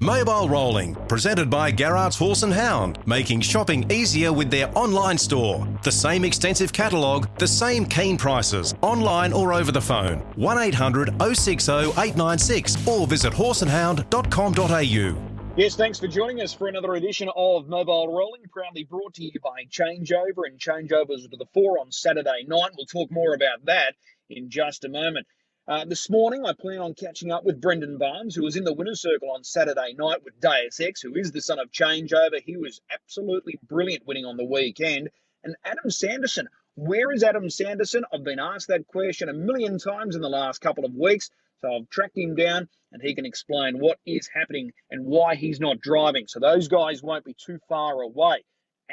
Mobile 0.00 0.48
Rolling, 0.48 0.94
presented 1.08 1.50
by 1.50 1.70
Garrard's 1.70 2.16
Horse 2.16 2.42
and 2.42 2.52
Hound, 2.52 2.98
making 3.06 3.40
shopping 3.40 3.90
easier 3.90 4.32
with 4.32 4.50
their 4.50 4.70
online 4.78 5.18
store. 5.18 5.66
The 5.82 5.92
same 5.92 6.24
extensive 6.24 6.72
catalogue, 6.72 7.28
the 7.38 7.48
same 7.48 7.84
keen 7.86 8.16
prices, 8.16 8.74
online 8.82 9.32
or 9.32 9.52
over 9.52 9.72
the 9.72 9.80
phone. 9.80 10.20
1800 10.36 11.20
060 11.20 11.72
896 11.72 12.86
or 12.86 13.06
visit 13.06 13.32
horseandhound.com.au. 13.32 15.26
Yes, 15.56 15.74
thanks 15.74 15.98
for 15.98 16.06
joining 16.06 16.40
us 16.40 16.54
for 16.54 16.68
another 16.68 16.94
edition 16.94 17.28
of 17.34 17.68
Mobile 17.68 18.08
Rolling, 18.08 18.42
proudly 18.52 18.84
brought 18.84 19.14
to 19.14 19.24
you 19.24 19.32
by 19.42 19.64
Changeover 19.68 20.46
and 20.46 20.58
Changeovers 20.58 21.28
to 21.28 21.36
the 21.36 21.46
Fore 21.52 21.80
on 21.80 21.90
Saturday 21.90 22.44
night. 22.46 22.70
We'll 22.76 22.86
talk 22.86 23.10
more 23.10 23.34
about 23.34 23.64
that 23.66 23.96
in 24.30 24.48
just 24.48 24.84
a 24.84 24.88
moment. 24.88 25.26
Uh, 25.70 25.84
this 25.84 26.10
morning, 26.10 26.44
I 26.44 26.52
plan 26.52 26.80
on 26.80 26.94
catching 26.94 27.30
up 27.30 27.44
with 27.44 27.60
Brendan 27.60 27.96
Barnes, 27.96 28.34
who 28.34 28.42
was 28.42 28.56
in 28.56 28.64
the 28.64 28.74
winner's 28.74 29.00
circle 29.00 29.30
on 29.30 29.44
Saturday 29.44 29.94
night 29.96 30.24
with 30.24 30.40
Deus 30.40 30.80
Ex, 30.80 31.00
who 31.00 31.14
is 31.14 31.30
the 31.30 31.40
son 31.40 31.60
of 31.60 31.70
Changeover. 31.70 32.42
He 32.44 32.56
was 32.56 32.80
absolutely 32.92 33.56
brilliant 33.68 34.04
winning 34.04 34.24
on 34.24 34.36
the 34.36 34.44
weekend. 34.44 35.10
And 35.44 35.54
Adam 35.64 35.88
Sanderson, 35.88 36.48
where 36.74 37.12
is 37.12 37.22
Adam 37.22 37.48
Sanderson? 37.48 38.02
I've 38.12 38.24
been 38.24 38.40
asked 38.40 38.66
that 38.66 38.88
question 38.88 39.28
a 39.28 39.32
million 39.32 39.78
times 39.78 40.16
in 40.16 40.22
the 40.22 40.28
last 40.28 40.60
couple 40.60 40.84
of 40.84 40.92
weeks. 40.92 41.30
So 41.60 41.72
I've 41.72 41.88
tracked 41.88 42.18
him 42.18 42.34
down 42.34 42.68
and 42.90 43.00
he 43.00 43.14
can 43.14 43.24
explain 43.24 43.78
what 43.78 44.00
is 44.04 44.28
happening 44.34 44.72
and 44.90 45.06
why 45.06 45.36
he's 45.36 45.60
not 45.60 45.78
driving. 45.78 46.26
So 46.26 46.40
those 46.40 46.66
guys 46.66 47.00
won't 47.00 47.24
be 47.24 47.36
too 47.38 47.60
far 47.68 48.02
away. 48.02 48.42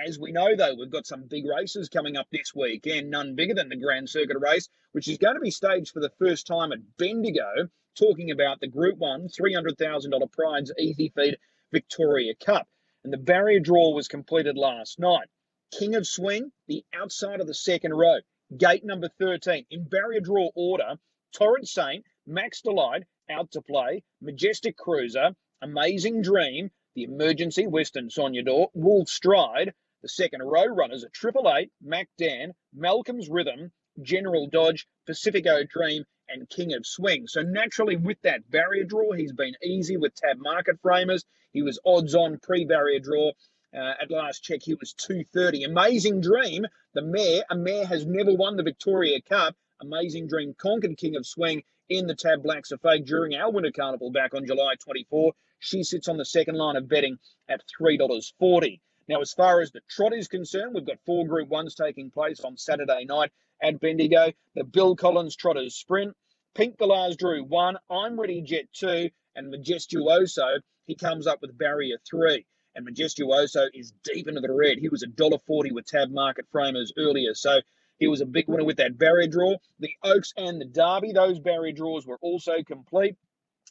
As 0.06 0.20
we 0.20 0.32
know, 0.32 0.56
though, 0.56 0.76
we've 0.76 0.92
got 0.92 1.08
some 1.08 1.24
big 1.28 1.46
races 1.46 1.90
coming 1.90 2.16
up 2.16 2.28
this 2.30 2.54
weekend, 2.54 3.10
none 3.10 3.36
bigger 3.36 3.56
than 3.56 3.68
the 3.68 3.76
Grand 3.76 4.08
Circuit 4.08 4.38
race, 4.40 4.70
which 4.92 5.08
is 5.08 5.18
going 5.18 5.34
to 5.34 5.42
be 5.42 5.50
staged 5.50 5.92
for 5.92 6.00
the 6.00 6.14
first 6.20 6.46
time 6.46 6.72
at 6.72 6.98
Bendigo, 6.98 7.70
talking 7.98 8.30
about 8.30 8.60
the 8.60 8.68
Group 8.68 9.00
1 9.00 9.28
$300,000 9.28 10.32
prize 10.32 10.72
Easy 10.80 11.10
Feed 11.10 11.38
Victoria 11.72 12.36
Cup. 12.36 12.70
And 13.04 13.12
the 13.12 13.18
barrier 13.18 13.60
draw 13.60 13.92
was 13.92 14.08
completed 14.08 14.56
last 14.56 15.00
night. 15.00 15.28
King 15.72 15.96
of 15.96 16.06
Swing, 16.06 16.52
the 16.68 16.86
outside 16.94 17.42
of 17.42 17.48
the 17.48 17.54
second 17.56 17.94
row, 17.94 18.20
gate 18.56 18.86
number 18.86 19.10
13. 19.20 19.66
In 19.72 19.90
barrier 19.90 20.22
draw 20.22 20.52
order, 20.56 21.00
Torrent 21.34 21.68
Saint, 21.68 22.06
Max 22.26 22.62
Delight, 22.62 23.04
out 23.30 23.52
to 23.52 23.62
play, 23.62 24.04
Majestic 24.22 24.78
Cruiser, 24.78 25.36
Amazing 25.62 26.22
Dream, 26.22 26.72
the 26.96 27.04
Emergency, 27.04 27.68
Western 27.68 28.10
Sognador, 28.10 28.70
Wolf 28.74 29.10
Stride, 29.10 29.74
the 30.02 30.10
second 30.10 30.44
row 30.44 30.66
runners 30.66 31.04
are 31.04 31.10
Triple 31.10 31.52
Eight, 31.54 31.72
Mac 31.82 32.08
Dan, 32.18 32.54
Malcolm's 32.74 33.30
Rhythm, 33.30 33.72
General 34.02 34.48
Dodge, 34.48 34.88
Pacifico 35.06 35.64
Dream, 35.64 36.06
and 36.30 36.50
King 36.50 36.74
of 36.74 36.86
Swing. 36.86 37.28
So 37.28 37.42
naturally, 37.42 37.96
with 37.96 38.22
that 38.22 38.50
barrier 38.50 38.84
draw, 38.84 39.14
he's 39.14 39.34
been 39.34 39.56
easy 39.64 39.98
with 39.98 40.14
tab 40.14 40.38
market 40.38 40.80
framers. 40.82 41.26
He 41.52 41.62
was 41.62 41.80
odds 41.86 42.14
on 42.14 42.40
pre-barrier 42.40 43.00
draw. 43.00 43.32
Uh, 43.74 43.94
at 44.02 44.12
last 44.12 44.44
check, 44.44 44.62
he 44.62 44.76
was 44.76 44.94
230. 44.94 45.64
Amazing 45.64 46.22
Dream, 46.22 46.66
the 46.94 47.02
mare. 47.02 47.44
A 47.50 47.56
mare 47.56 47.86
has 47.86 48.06
never 48.06 48.34
won 48.34 48.56
the 48.56 48.64
Victoria 48.64 49.22
Cup. 49.22 49.56
Amazing 49.82 50.28
Dream 50.28 50.54
conquered 50.54 50.98
King 50.98 51.16
of 51.16 51.26
Swing 51.26 51.64
in 51.90 52.08
the 52.08 52.16
Tab 52.16 52.44
Blacks 52.44 52.72
A 52.72 52.78
Fake 52.78 53.06
during 53.06 53.36
our 53.36 53.52
Winter 53.52 53.72
Carnival 53.72 54.12
back 54.12 54.34
on 54.34 54.46
July 54.46 54.76
24. 54.80 55.34
She 55.60 55.84
sits 55.84 56.08
on 56.08 56.18
the 56.18 56.26
second 56.26 56.56
line 56.56 56.76
of 56.76 56.88
betting 56.88 57.18
at 57.50 57.64
$3.40. 57.80 58.80
Now, 59.08 59.22
as 59.22 59.32
far 59.32 59.62
as 59.62 59.72
the 59.72 59.80
trot 59.90 60.14
is 60.14 60.28
concerned, 60.28 60.74
we've 60.74 60.86
got 60.86 61.00
four 61.06 61.26
Group 61.26 61.50
1s 61.50 61.76
taking 61.76 62.12
place 62.12 62.42
on 62.42 62.58
Saturday 62.58 63.06
night 63.06 63.32
at 63.62 63.80
Bendigo. 63.80 64.34
The 64.54 64.66
Bill 64.66 64.98
Collins 64.98 65.38
Trotters 65.38 65.76
Sprint, 65.76 66.14
Pink 66.54 66.78
Galahs 66.78 67.16
Drew 67.16 67.44
1, 67.46 67.78
I'm 67.90 68.20
Ready 68.20 68.42
Jet 68.42 68.66
2, 68.74 69.10
and 69.36 69.54
Majestuoso, 69.54 70.60
he 70.88 70.96
comes 70.96 71.26
up 71.26 71.42
with 71.42 71.58
Barrier 71.58 71.98
3. 72.10 72.46
And 72.76 72.86
Majestuoso 72.86 73.68
is 73.74 73.94
deep 74.04 74.28
into 74.28 74.42
the 74.42 74.54
red. 74.54 74.78
He 74.78 74.90
was 74.90 75.06
$1.40 75.06 75.72
with 75.72 75.86
tab 75.86 76.12
market 76.12 76.46
framers 76.52 76.92
earlier. 76.98 77.34
So 77.34 77.62
he 78.00 78.08
was 78.08 78.20
a 78.20 78.26
big 78.26 78.50
winner 78.50 78.66
with 78.66 78.78
that 78.78 78.98
barrier 78.98 79.28
draw. 79.28 79.56
The 79.80 79.96
Oaks 80.04 80.34
and 80.36 80.60
the 80.60 80.66
Derby, 80.66 81.14
those 81.14 81.40
barrier 81.40 81.72
draws 81.72 82.06
were 82.06 82.20
also 82.22 82.62
complete. 82.62 83.16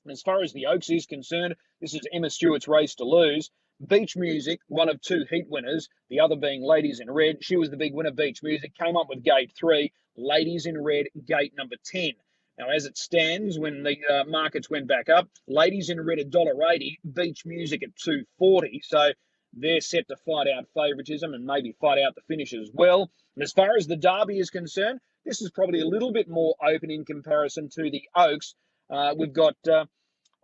And 0.05 0.12
as 0.12 0.22
far 0.22 0.43
as 0.43 0.53
the 0.53 0.66
Oaks 0.66 0.89
is 0.89 1.06
concerned, 1.06 1.56
this 1.81 1.94
is 1.94 2.00
Emma 2.10 2.31
Stewart's 2.31 2.69
race 2.69 2.94
to 2.97 3.05
lose. 3.05 3.50
Beach 3.84 4.16
Music, 4.16 4.60
one 4.69 4.88
of 4.88 5.00
two 5.03 5.26
heat 5.28 5.47
winners, 5.48 5.88
the 6.09 6.20
other 6.20 6.37
being 6.37 6.62
Ladies 6.62 7.00
in 7.00 7.10
Red. 7.10 7.44
She 7.44 7.56
was 7.56 7.69
the 7.69 7.76
big 7.76 7.92
winner, 7.92 8.10
Beach 8.10 8.42
Music, 8.42 8.75
came 8.75 8.97
up 8.97 9.09
with 9.09 9.22
gate 9.22 9.53
three, 9.54 9.92
Ladies 10.16 10.64
in 10.64 10.82
Red, 10.82 11.06
gate 11.26 11.53
number 11.56 11.76
10. 11.84 12.12
Now, 12.59 12.70
as 12.70 12.86
it 12.86 12.97
stands, 12.97 13.59
when 13.59 13.82
the 13.82 13.98
uh, 14.09 14.25
markets 14.25 14.70
went 14.70 14.86
back 14.86 15.10
up, 15.10 15.28
Ladies 15.47 15.91
in 15.91 16.00
Red 16.00 16.19
at 16.19 16.31
$1.80, 16.31 16.97
Beach 17.12 17.44
Music 17.44 17.82
at 17.82 17.94
240 17.97 18.81
So 18.82 19.12
they're 19.53 19.82
set 19.82 20.09
to 20.09 20.16
fight 20.16 20.48
out 20.48 20.69
favouritism 20.75 21.34
and 21.34 21.44
maybe 21.44 21.72
fight 21.72 21.98
out 21.98 22.15
the 22.15 22.22
finish 22.22 22.54
as 22.54 22.70
well. 22.72 23.10
And 23.34 23.42
as 23.42 23.53
far 23.53 23.76
as 23.76 23.86
the 23.86 23.97
Derby 23.97 24.38
is 24.38 24.48
concerned, 24.48 25.00
this 25.26 25.42
is 25.42 25.50
probably 25.50 25.81
a 25.81 25.86
little 25.86 26.12
bit 26.12 26.28
more 26.31 26.54
open 26.66 26.91
in 26.91 27.04
comparison 27.04 27.69
to 27.75 27.91
the 27.91 28.09
Oaks. 28.15 28.54
Uh, 28.88 29.15
we've 29.19 29.34
got 29.34 29.56
uh, 29.69 29.84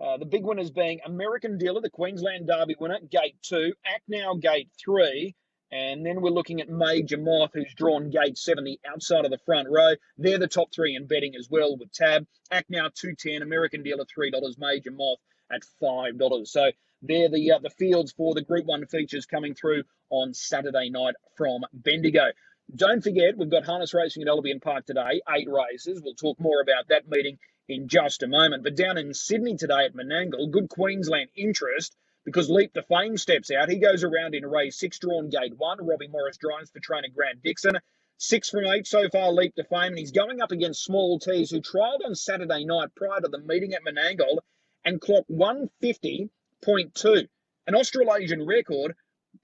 uh, 0.02 0.16
the 0.16 0.26
big 0.26 0.44
winners 0.44 0.70
being 0.70 0.98
American 1.06 1.58
Dealer, 1.58 1.80
the 1.80 1.88
Queensland 1.88 2.48
Derby 2.48 2.74
winner, 2.78 2.98
gate 3.08 3.36
two, 3.40 3.72
Act 3.86 4.02
Now, 4.08 4.34
gate 4.34 4.68
three. 4.82 5.36
And 5.70 6.04
then 6.04 6.20
we're 6.20 6.30
looking 6.30 6.60
at 6.60 6.68
Major 6.68 7.16
Moth, 7.16 7.52
who's 7.54 7.72
drawn 7.74 8.10
gate 8.10 8.36
seven, 8.36 8.64
the 8.64 8.80
outside 8.86 9.24
of 9.24 9.30
the 9.30 9.38
front 9.46 9.68
row. 9.70 9.92
They're 10.18 10.38
the 10.38 10.48
top 10.48 10.74
three 10.74 10.96
in 10.96 11.06
betting 11.06 11.34
as 11.38 11.48
well 11.48 11.76
with 11.78 11.92
Tab. 11.92 12.26
Act 12.50 12.68
Now, 12.68 12.90
210, 12.94 13.42
American 13.42 13.82
Dealer, 13.82 14.04
$3, 14.04 14.32
Major 14.58 14.90
Moth 14.90 15.20
at 15.50 15.62
$5. 15.80 16.46
So 16.46 16.72
they're 17.00 17.30
the, 17.30 17.52
uh, 17.52 17.58
the 17.60 17.70
fields 17.70 18.12
for 18.12 18.34
the 18.34 18.42
Group 18.42 18.66
1 18.66 18.86
features 18.86 19.24
coming 19.24 19.54
through 19.54 19.84
on 20.10 20.34
Saturday 20.34 20.90
night 20.90 21.14
from 21.36 21.62
Bendigo. 21.72 22.32
Don't 22.74 23.02
forget, 23.02 23.36
we've 23.36 23.50
got 23.50 23.64
harness 23.64 23.94
racing 23.94 24.22
at 24.22 24.28
Albion 24.28 24.60
Park 24.60 24.84
today, 24.84 25.22
eight 25.34 25.48
races. 25.48 26.02
We'll 26.02 26.14
talk 26.14 26.38
more 26.40 26.60
about 26.60 26.88
that 26.88 27.08
meeting 27.08 27.38
in 27.68 27.88
just 27.88 28.22
a 28.22 28.28
moment. 28.28 28.64
But 28.64 28.76
down 28.76 28.98
in 28.98 29.14
Sydney 29.14 29.56
today 29.56 29.84
at 29.84 29.94
Menangle, 29.94 30.50
good 30.50 30.68
Queensland 30.68 31.30
interest 31.36 31.96
because 32.24 32.48
Leap 32.50 32.72
to 32.74 32.82
Fame 32.82 33.16
steps 33.16 33.50
out. 33.50 33.68
He 33.68 33.78
goes 33.78 34.04
around 34.04 34.34
in 34.34 34.46
race 34.46 34.78
six, 34.78 34.98
drawn 34.98 35.28
gate 35.28 35.54
one. 35.56 35.84
Robbie 35.84 36.08
Morris 36.08 36.36
drives 36.36 36.70
for 36.70 36.80
trainer 36.80 37.08
Grant 37.14 37.42
Dixon. 37.42 37.78
Six 38.18 38.50
from 38.50 38.66
eight 38.66 38.86
so 38.86 39.08
far, 39.08 39.32
Leap 39.32 39.56
to 39.56 39.64
Fame, 39.64 39.88
and 39.88 39.98
he's 39.98 40.12
going 40.12 40.40
up 40.40 40.52
against 40.52 40.84
Small 40.84 41.18
Tees, 41.18 41.50
who 41.50 41.60
trialled 41.60 42.04
on 42.04 42.14
Saturday 42.14 42.64
night 42.64 42.94
prior 42.94 43.20
to 43.20 43.28
the 43.28 43.40
meeting 43.40 43.74
at 43.74 43.82
Menangle 43.82 44.38
and 44.84 45.00
clocked 45.00 45.30
150.2, 45.30 47.28
an 47.66 47.74
Australasian 47.74 48.46
record, 48.46 48.94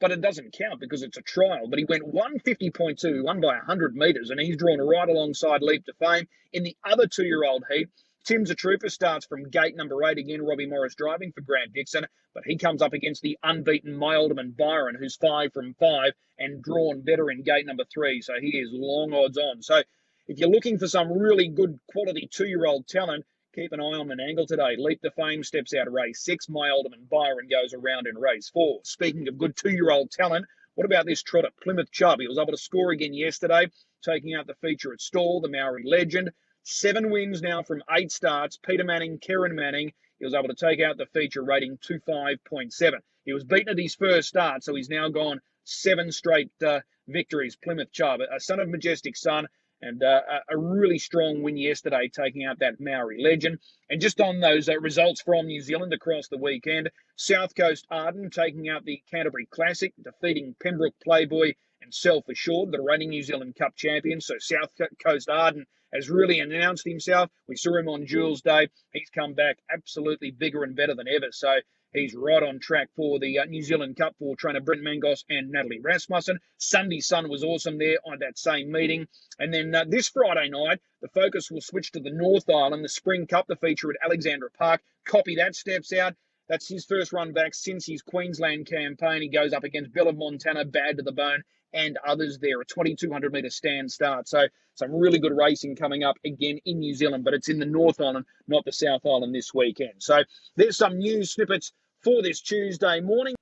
but 0.01 0.13
it 0.13 0.21
doesn't 0.21 0.57
count 0.57 0.79
because 0.81 1.03
it's 1.03 1.17
a 1.17 1.23
trial. 1.23 1.67
But 1.69 1.81
he 1.81 1.87
went 1.87 2.05
150.2, 2.05 3.25
won 3.25 3.41
by 3.41 3.57
100 3.57 3.97
metres, 3.97 4.31
and 4.31 4.39
he's 4.39 4.57
drawn 4.57 4.79
right 4.81 5.09
alongside 5.09 5.63
Leap 5.63 5.85
to 5.87 5.95
Fame. 5.95 6.29
In 6.53 6.63
the 6.63 6.77
other 6.85 7.09
two 7.09 7.25
year 7.25 7.45
old 7.45 7.65
heat, 7.69 7.89
Tim's 8.29 8.51
a 8.51 8.55
trooper, 8.55 8.91
starts 8.91 9.25
from 9.25 9.49
gate 9.49 9.75
number 9.75 10.05
eight 10.05 10.19
again. 10.19 10.45
Robbie 10.45 10.67
Morris 10.67 10.95
driving 10.95 11.33
for 11.33 11.41
Grant 11.41 11.73
Dixon, 11.73 12.07
but 12.35 12.45
he 12.45 12.59
comes 12.59 12.83
up 12.83 12.93
against 12.93 13.23
the 13.23 13.39
unbeaten 13.43 13.97
My 13.97 14.17
Alderman 14.17 14.51
Byron, 14.51 14.97
who's 14.97 15.17
five 15.17 15.55
from 15.55 15.73
five 15.81 16.13
and 16.39 16.63
drawn 16.63 17.01
better 17.01 17.31
in 17.31 17.43
gate 17.43 17.65
number 17.65 17.85
three. 17.91 18.21
So 18.21 18.35
he 18.39 18.59
is 18.59 18.69
long 18.71 19.15
odds 19.15 19.39
on. 19.39 19.63
So 19.63 19.81
if 20.27 20.39
you're 20.39 20.51
looking 20.51 20.77
for 20.77 20.87
some 20.87 21.11
really 21.11 21.49
good 21.49 21.81
quality 21.91 22.29
two 22.31 22.47
year 22.47 22.67
old 22.67 22.87
talent, 22.87 23.25
keep 23.55 23.73
an 23.73 23.81
eye 23.81 23.97
on 23.97 24.09
Menangle 24.09 24.47
today. 24.47 24.77
Leap 24.77 25.01
to 25.01 25.11
Fame 25.13 25.43
steps 25.43 25.73
out 25.73 25.87
of 25.87 25.95
race 25.95 26.23
six. 26.23 26.51
My 26.51 26.69
Alderman 26.69 27.07
Byron 27.11 27.49
goes 27.49 27.73
around 27.73 28.07
in 28.07 28.19
race 28.19 28.51
four. 28.51 28.81
Speaking 28.83 29.27
of 29.29 29.39
good 29.39 29.57
two 29.57 29.71
year 29.71 29.91
old 29.91 30.11
talent, 30.11 30.45
what 30.75 30.85
about 30.85 31.07
this 31.07 31.23
trotter, 31.23 31.49
Plymouth 31.63 31.91
Chubb? 31.91 32.21
He 32.21 32.29
was 32.29 32.37
able 32.37 32.53
to 32.53 32.59
score 32.59 32.91
again 32.91 33.15
yesterday, 33.15 33.69
taking 34.05 34.35
out 34.35 34.47
the 34.47 34.55
feature 34.57 34.93
at 34.93 35.01
stall, 35.01 35.41
the 35.41 35.49
Maori 35.49 35.85
legend. 35.87 36.31
Seven 36.63 37.11
wins 37.11 37.41
now 37.43 37.63
from 37.63 37.83
eight 37.91 38.13
starts. 38.13 38.57
Peter 38.59 38.85
Manning, 38.85 39.19
Karen 39.19 39.55
Manning. 39.55 39.93
He 40.19 40.25
was 40.25 40.35
able 40.35 40.49
to 40.49 40.55
take 40.55 40.81
out 40.81 40.97
the 40.97 41.07
feature 41.07 41.43
rating 41.43 41.79
25.7. 41.79 43.01
He 43.25 43.33
was 43.33 43.45
beaten 43.45 43.69
at 43.69 43.79
his 43.79 43.95
first 43.95 44.29
start, 44.29 44.65
so 44.65 44.75
he's 44.75 44.89
now 44.89 45.09
gone 45.09 45.41
seven 45.65 46.11
straight 46.11 46.51
uh, 46.67 46.81
victories. 47.07 47.57
Plymouth 47.57 47.93
Chubb, 47.93 48.21
a 48.21 48.41
son 48.41 48.59
of 48.59 48.69
Majestic 48.69 49.17
Sun, 49.17 49.49
and 49.81 50.03
uh, 50.03 50.21
a 50.49 50.57
really 50.59 50.99
strong 50.99 51.43
win 51.43 51.57
yesterday, 51.57 52.09
taking 52.09 52.45
out 52.45 52.59
that 52.59 52.81
Maori 52.81 53.23
legend. 53.23 53.59
And 53.89 54.01
just 54.01 54.21
on 54.21 54.41
those 54.41 54.69
uh, 54.69 54.79
results 54.81 55.21
from 55.23 55.47
New 55.47 55.61
Zealand 55.61 55.93
across 55.93 56.29
the 56.29 56.39
weekend, 56.39 56.91
South 57.17 57.55
Coast 57.55 57.87
Arden 57.91 58.31
taking 58.31 58.69
out 58.69 58.85
the 58.85 59.03
Canterbury 59.11 59.47
Classic, 59.47 59.93
defeating 60.03 60.57
Pembroke 60.61 60.99
Playboy 61.03 61.55
and 61.81 61.95
Self 61.95 62.29
Assured, 62.29 62.73
the 62.73 62.83
reigning 62.83 63.11
New 63.11 63.23
Zealand 63.23 63.55
Cup 63.57 63.77
champions. 63.77 64.27
So 64.27 64.35
South 64.39 64.71
Coast 65.05 65.29
Arden 65.29 65.67
has 65.93 66.11
really 66.11 66.41
announced 66.41 66.85
himself. 66.87 67.31
We 67.49 67.57
saw 67.57 67.77
him 67.77 67.89
on 67.89 68.07
Jewels 68.07 68.43
Day. 68.43 68.69
He's 68.93 69.11
come 69.11 69.35
back 69.35 69.59
absolutely 69.71 70.31
bigger 70.31 70.65
and 70.65 70.77
better 70.77 70.95
than 70.95 71.09
ever. 71.09 71.29
So 71.31 71.49
he's 71.93 72.15
right 72.15 72.43
on 72.43 72.59
track 72.59 72.89
for 72.97 73.19
the 73.19 73.39
uh, 73.39 73.45
New 73.45 73.63
Zealand 73.63 73.97
Cup 73.97 74.15
for 74.19 74.37
trainer 74.37 74.61
Brent 74.61 74.83
Mangos 74.83 75.25
and 75.29 75.51
Natalie 75.51 75.81
Rasmussen. 75.81 76.39
Sunday 76.59 77.01
Sun 77.01 77.29
was 77.29 77.45
awesome 77.45 77.79
there 77.79 77.99
on 78.05 78.19
that 78.21 78.39
same 78.39 78.71
meeting. 78.71 79.07
And 79.39 79.53
then 79.53 79.75
uh, 79.75 79.85
this 79.89 80.09
Friday 80.09 80.51
night, 80.51 80.81
the 81.01 81.09
focus 81.09 81.51
will 81.51 81.61
switch 81.61 81.93
to 81.93 82.01
the 82.01 82.11
North 82.13 82.49
Island, 82.51 82.85
the 82.85 82.89
Spring 82.89 83.27
Cup, 83.27 83.47
the 83.47 83.57
feature 83.57 83.91
at 83.91 84.05
Alexandra 84.05 84.51
Park. 84.51 84.83
Copy 85.05 85.37
that 85.37 85.55
steps 85.55 85.93
out. 85.93 86.15
That's 86.49 86.69
his 86.69 86.87
first 86.87 87.13
run 87.13 87.33
back 87.33 87.55
since 87.55 87.87
his 87.87 88.01
Queensland 88.01 88.67
campaign. 88.67 89.21
He 89.21 89.29
goes 89.29 89.53
up 89.53 89.65
against 89.65 89.93
Bill 89.93 90.09
of 90.09 90.17
Montana, 90.17 90.65
bad 90.65 90.97
to 90.97 91.03
the 91.03 91.13
bone, 91.13 91.43
and 91.73 91.99
others 92.07 92.39
there. 92.39 92.61
A 92.61 92.65
2200 92.65 93.33
metre 93.33 93.51
stand 93.51 93.91
start. 93.91 94.29
So 94.29 94.47
some 94.75 94.95
really 94.95 95.19
good 95.19 95.37
racing 95.37 95.77
coming 95.77 96.05
up 96.05 96.17
again 96.25 96.59
in 96.65 96.79
New 96.79 96.95
Zealand, 96.95 97.25
but 97.25 97.35
it's 97.35 97.49
in 97.49 97.59
the 97.59 97.67
North 97.67 98.01
Island, 98.01 98.27
not 98.47 98.65
the 98.65 98.73
South 98.73 99.05
Island 99.05 99.35
this 99.35 99.53
weekend. 99.53 99.95
So 99.99 100.23
there's 100.57 100.77
some 100.77 100.99
news 100.99 101.33
snippets 101.33 101.73
for 102.03 102.23
this 102.23 102.41
Tuesday 102.41 103.01
morning. 103.01 103.35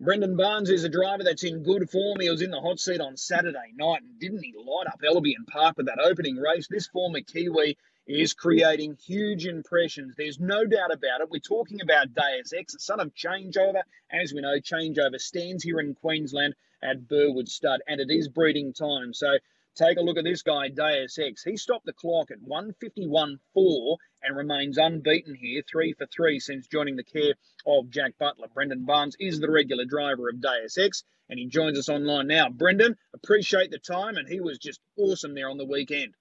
Brendan 0.00 0.36
Barnes 0.36 0.68
is 0.68 0.82
a 0.82 0.88
driver 0.88 1.22
that's 1.22 1.44
in 1.44 1.62
good 1.62 1.88
form. 1.88 2.18
He 2.20 2.28
was 2.28 2.42
in 2.42 2.50
the 2.50 2.60
hot 2.60 2.80
seat 2.80 3.00
on 3.00 3.16
Saturday 3.16 3.72
night, 3.76 4.02
and 4.02 4.18
didn't 4.18 4.42
he 4.42 4.52
light 4.56 4.88
up 4.88 4.98
Albion 5.06 5.44
Park 5.46 5.76
with 5.76 5.86
that 5.86 6.00
opening 6.02 6.36
race? 6.36 6.66
This 6.68 6.88
former 6.88 7.20
Kiwi 7.20 7.76
is 8.06 8.34
creating 8.34 8.96
huge 8.96 9.46
impressions. 9.46 10.14
There's 10.16 10.40
no 10.40 10.64
doubt 10.64 10.92
about 10.92 11.20
it. 11.20 11.30
We're 11.30 11.38
talking 11.38 11.80
about 11.80 12.14
Deus 12.14 12.52
Ex, 12.52 12.72
the 12.72 12.80
son 12.80 12.98
of 12.98 13.14
Changeover. 13.14 13.82
As 14.10 14.32
we 14.32 14.40
know, 14.40 14.58
Changeover 14.58 15.20
stands 15.20 15.62
here 15.62 15.78
in 15.78 15.94
Queensland 15.94 16.54
at 16.82 17.06
Burwood 17.06 17.48
Stud, 17.48 17.80
and 17.86 18.00
it 18.00 18.10
is 18.10 18.28
breeding 18.28 18.72
time. 18.72 19.14
So 19.14 19.28
take 19.76 19.98
a 19.98 20.02
look 20.02 20.18
at 20.18 20.24
this 20.24 20.42
guy, 20.42 20.68
Deus 20.68 21.16
Ex. 21.16 21.44
He 21.44 21.56
stopped 21.56 21.86
the 21.86 21.92
clock 21.92 22.32
at 22.32 22.42
151.4 22.42 23.96
and 24.24 24.36
remains 24.36 24.78
unbeaten 24.78 25.36
here, 25.36 25.62
three 25.70 25.92
for 25.92 26.06
three 26.06 26.40
since 26.40 26.66
joining 26.66 26.96
the 26.96 27.04
care 27.04 27.34
of 27.66 27.88
Jack 27.90 28.18
Butler. 28.18 28.48
Brendan 28.52 28.84
Barnes 28.84 29.16
is 29.20 29.38
the 29.38 29.50
regular 29.50 29.84
driver 29.84 30.28
of 30.28 30.40
Deus 30.40 30.76
Ex, 30.76 31.04
and 31.28 31.38
he 31.38 31.46
joins 31.46 31.78
us 31.78 31.88
online 31.88 32.26
now. 32.26 32.48
Brendan, 32.48 32.96
appreciate 33.14 33.70
the 33.70 33.78
time, 33.78 34.16
and 34.16 34.28
he 34.28 34.40
was 34.40 34.58
just 34.58 34.80
awesome 34.98 35.34
there 35.34 35.48
on 35.48 35.56
the 35.56 35.64
weekend. 35.64 36.14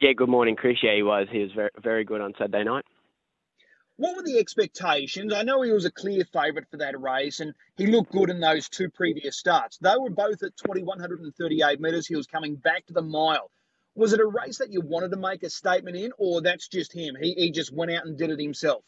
Yeah, 0.00 0.14
good 0.14 0.30
morning, 0.30 0.56
Chris. 0.56 0.78
Yeah, 0.82 0.94
he 0.96 1.02
was. 1.02 1.28
He 1.30 1.40
was 1.40 1.52
very, 1.52 1.70
very 1.82 2.04
good 2.04 2.22
on 2.22 2.32
Saturday 2.38 2.64
night. 2.64 2.86
What 3.96 4.16
were 4.16 4.22
the 4.22 4.38
expectations? 4.38 5.30
I 5.34 5.42
know 5.42 5.60
he 5.60 5.72
was 5.72 5.84
a 5.84 5.90
clear 5.90 6.24
favourite 6.32 6.70
for 6.70 6.78
that 6.78 6.98
race, 6.98 7.40
and 7.40 7.52
he 7.76 7.86
looked 7.86 8.10
good 8.10 8.30
in 8.30 8.40
those 8.40 8.70
two 8.70 8.88
previous 8.88 9.38
starts. 9.38 9.76
They 9.76 9.94
were 10.00 10.08
both 10.08 10.42
at 10.42 10.56
2138 10.56 11.80
metres. 11.82 12.06
He 12.06 12.16
was 12.16 12.26
coming 12.26 12.56
back 12.56 12.86
to 12.86 12.94
the 12.94 13.02
mile. 13.02 13.50
Was 13.94 14.14
it 14.14 14.20
a 14.20 14.26
race 14.26 14.56
that 14.58 14.72
you 14.72 14.80
wanted 14.80 15.10
to 15.10 15.18
make 15.18 15.42
a 15.42 15.50
statement 15.50 15.98
in, 15.98 16.12
or 16.16 16.40
that's 16.40 16.66
just 16.66 16.94
him? 16.94 17.14
He, 17.20 17.34
he 17.34 17.50
just 17.50 17.70
went 17.70 17.90
out 17.90 18.06
and 18.06 18.16
did 18.16 18.30
it 18.30 18.40
himself. 18.40 18.84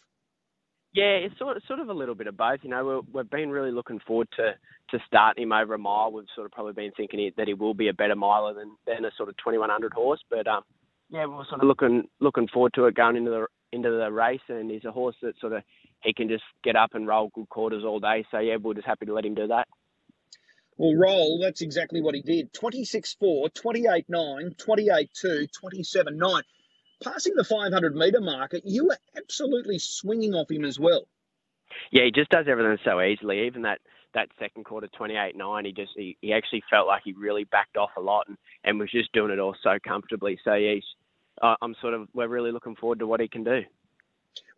Yeah, 0.94 1.26
it's 1.26 1.36
sort 1.38 1.58
of, 1.58 1.62
sort 1.68 1.80
of 1.80 1.90
a 1.90 1.94
little 1.94 2.14
bit 2.14 2.26
of 2.26 2.38
both. 2.38 2.60
You 2.62 2.70
know, 2.70 3.04
we 3.12 3.18
have 3.18 3.28
been 3.28 3.50
really 3.50 3.70
looking 3.70 4.00
forward 4.06 4.28
to, 4.36 4.54
to 4.92 5.04
starting 5.06 5.42
him 5.42 5.52
over 5.52 5.74
a 5.74 5.78
mile. 5.78 6.10
We've 6.10 6.24
sort 6.34 6.46
of 6.46 6.52
probably 6.52 6.72
been 6.72 6.92
thinking 6.96 7.30
that 7.36 7.48
he 7.48 7.54
will 7.54 7.74
be 7.74 7.88
a 7.88 7.94
better 7.94 8.16
miler 8.16 8.54
than, 8.54 8.76
than 8.86 9.04
a 9.04 9.10
sort 9.18 9.28
of 9.28 9.36
2100 9.36 9.92
horse. 9.92 10.20
But 10.30 10.46
um, 10.46 10.62
yeah, 11.12 11.26
we're 11.26 11.44
sort 11.44 11.60
of 11.60 11.68
looking 11.68 12.04
looking 12.20 12.48
forward 12.48 12.72
to 12.74 12.86
it 12.86 12.94
going 12.94 13.16
into 13.16 13.30
the 13.30 13.46
into 13.70 13.90
the 13.90 14.10
race, 14.10 14.40
and 14.48 14.70
he's 14.70 14.84
a 14.84 14.90
horse 14.90 15.16
that 15.22 15.38
sort 15.40 15.52
of 15.52 15.62
he 16.00 16.12
can 16.12 16.28
just 16.28 16.44
get 16.64 16.74
up 16.74 16.94
and 16.94 17.06
roll 17.06 17.30
good 17.34 17.48
quarters 17.48 17.84
all 17.84 18.00
day. 18.00 18.24
So 18.30 18.38
yeah, 18.38 18.56
we're 18.56 18.74
just 18.74 18.86
happy 18.86 19.06
to 19.06 19.12
let 19.12 19.24
him 19.24 19.34
do 19.34 19.46
that. 19.48 19.68
Well, 20.78 20.94
roll, 20.94 21.38
that's 21.40 21.60
exactly 21.60 22.00
what 22.00 22.14
he 22.14 22.22
did. 22.22 22.52
26-4, 22.54 23.50
28-9, 23.52 24.56
28-2, 24.56 25.46
27-9. 25.62 26.42
Passing 27.04 27.34
the 27.36 27.44
500 27.44 27.94
metre 27.94 28.20
marker, 28.20 28.58
you 28.64 28.86
were 28.86 28.96
absolutely 29.16 29.78
swinging 29.78 30.32
off 30.32 30.50
him 30.50 30.64
as 30.64 30.80
well. 30.80 31.06
Yeah, 31.90 32.04
he 32.04 32.10
just 32.10 32.30
does 32.30 32.46
everything 32.48 32.78
so 32.84 33.00
easily. 33.02 33.46
Even 33.46 33.62
that, 33.62 33.80
that 34.14 34.28
second 34.38 34.64
quarter, 34.64 34.88
28-9, 34.98 35.66
he 35.66 35.72
just 35.72 35.92
he, 35.94 36.16
he 36.20 36.32
actually 36.32 36.64
felt 36.70 36.86
like 36.86 37.02
he 37.04 37.12
really 37.12 37.44
backed 37.44 37.76
off 37.76 37.90
a 37.96 38.00
lot 38.00 38.26
and, 38.28 38.38
and 38.64 38.80
was 38.80 38.90
just 38.90 39.12
doing 39.12 39.30
it 39.30 39.38
all 39.38 39.54
so 39.62 39.78
comfortably. 39.86 40.38
So 40.42 40.54
yeah, 40.54 40.74
he's, 40.74 40.84
uh, 41.40 41.56
I'm 41.62 41.74
sort 41.80 41.94
of 41.94 42.08
we're 42.12 42.28
really 42.28 42.52
looking 42.52 42.76
forward 42.76 42.98
to 42.98 43.06
what 43.06 43.20
he 43.20 43.28
can 43.28 43.44
do. 43.44 43.62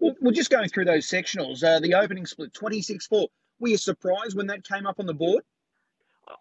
Well, 0.00 0.14
we're 0.20 0.32
just 0.32 0.50
going 0.50 0.68
through 0.68 0.86
those 0.86 1.06
sectionals. 1.06 1.62
Uh, 1.64 1.80
the 1.80 1.94
opening 1.94 2.26
split, 2.26 2.52
26-4. 2.52 3.26
Were 3.58 3.68
you 3.68 3.76
surprised 3.76 4.36
when 4.36 4.46
that 4.48 4.66
came 4.66 4.86
up 4.86 5.00
on 5.00 5.06
the 5.06 5.14
board? 5.14 5.42